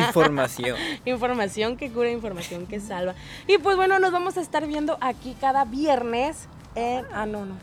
Información. 0.07 0.77
Información 1.05 1.77
que 1.77 1.91
cura, 1.91 2.09
información 2.09 2.65
que 2.65 2.79
salva. 2.79 3.13
Y 3.45 3.57
pues 3.57 3.75
bueno, 3.75 3.99
nos 3.99 4.11
vamos 4.11 4.37
a 4.37 4.41
estar 4.41 4.54
viendo 4.65 4.97
aquí 5.01 5.35
cada 5.39 5.65
viernes. 5.65 6.47
en- 6.75 7.05
ah, 7.13 7.25
no, 7.25 7.45
no. 7.45 7.55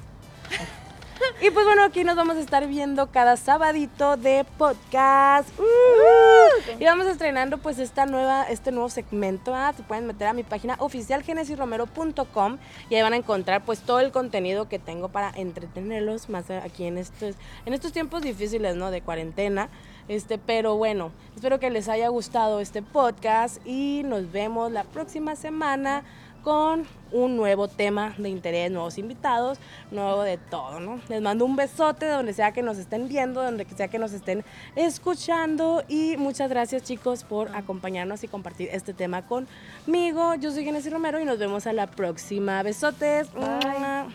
Y 1.40 1.50
pues 1.50 1.64
bueno, 1.64 1.84
aquí 1.84 2.02
nos 2.02 2.16
vamos 2.16 2.36
a 2.36 2.40
estar 2.40 2.66
viendo 2.66 3.10
cada 3.12 3.36
sabadito 3.36 4.16
de 4.16 4.44
podcast. 4.58 5.48
Uh, 5.58 6.80
y 6.80 6.84
vamos 6.84 7.06
estrenando 7.06 7.58
pues 7.58 7.78
esta 7.78 8.06
nueva, 8.06 8.44
este 8.44 8.72
nuevo 8.72 8.88
segmento. 8.88 9.54
Ah, 9.54 9.72
se 9.76 9.82
pueden 9.84 10.06
meter 10.06 10.26
a 10.28 10.32
mi 10.32 10.42
página 10.42 10.76
oficial 10.80 11.22
genesisromero.com 11.22 12.58
y 12.90 12.94
ahí 12.96 13.02
van 13.02 13.12
a 13.12 13.16
encontrar 13.16 13.64
pues 13.64 13.80
todo 13.80 14.00
el 14.00 14.10
contenido 14.10 14.68
que 14.68 14.78
tengo 14.80 15.10
para 15.10 15.30
entretenerlos 15.30 16.28
más 16.28 16.50
aquí 16.50 16.86
en 16.86 16.98
estos, 16.98 17.36
en 17.66 17.72
estos 17.74 17.92
tiempos 17.92 18.22
difíciles, 18.22 18.74
¿no? 18.76 18.90
De 18.90 19.00
cuarentena. 19.02 19.68
Este, 20.08 20.38
pero 20.38 20.76
bueno, 20.76 21.12
espero 21.36 21.60
que 21.60 21.70
les 21.70 21.88
haya 21.88 22.08
gustado 22.08 22.58
este 22.60 22.82
podcast 22.82 23.64
y 23.64 24.02
nos 24.04 24.32
vemos 24.32 24.72
la 24.72 24.82
próxima 24.84 25.36
semana 25.36 26.02
con 26.42 26.86
un 27.12 27.36
nuevo 27.36 27.68
tema 27.68 28.14
de 28.18 28.28
interés, 28.28 28.70
nuevos 28.70 28.98
invitados, 28.98 29.58
nuevo 29.90 30.22
de 30.22 30.38
todo, 30.38 30.80
¿no? 30.80 31.00
Les 31.08 31.20
mando 31.20 31.44
un 31.44 31.56
besote 31.56 32.06
donde 32.06 32.32
sea 32.32 32.52
que 32.52 32.62
nos 32.62 32.78
estén 32.78 33.08
viendo, 33.08 33.42
donde 33.42 33.66
sea 33.76 33.88
que 33.88 33.98
nos 33.98 34.12
estén 34.12 34.44
escuchando 34.76 35.84
y 35.88 36.16
muchas 36.16 36.48
gracias 36.50 36.82
chicos 36.82 37.24
por 37.24 37.54
acompañarnos 37.54 38.24
y 38.24 38.28
compartir 38.28 38.68
este 38.72 38.94
tema 38.94 39.26
conmigo. 39.26 40.34
Yo 40.36 40.50
soy 40.50 40.64
Genesis 40.64 40.92
Romero 40.92 41.20
y 41.20 41.24
nos 41.24 41.38
vemos 41.38 41.66
a 41.66 41.72
la 41.72 41.86
próxima. 41.86 42.62
Besotes. 42.62 43.32
Bye. 43.32 44.12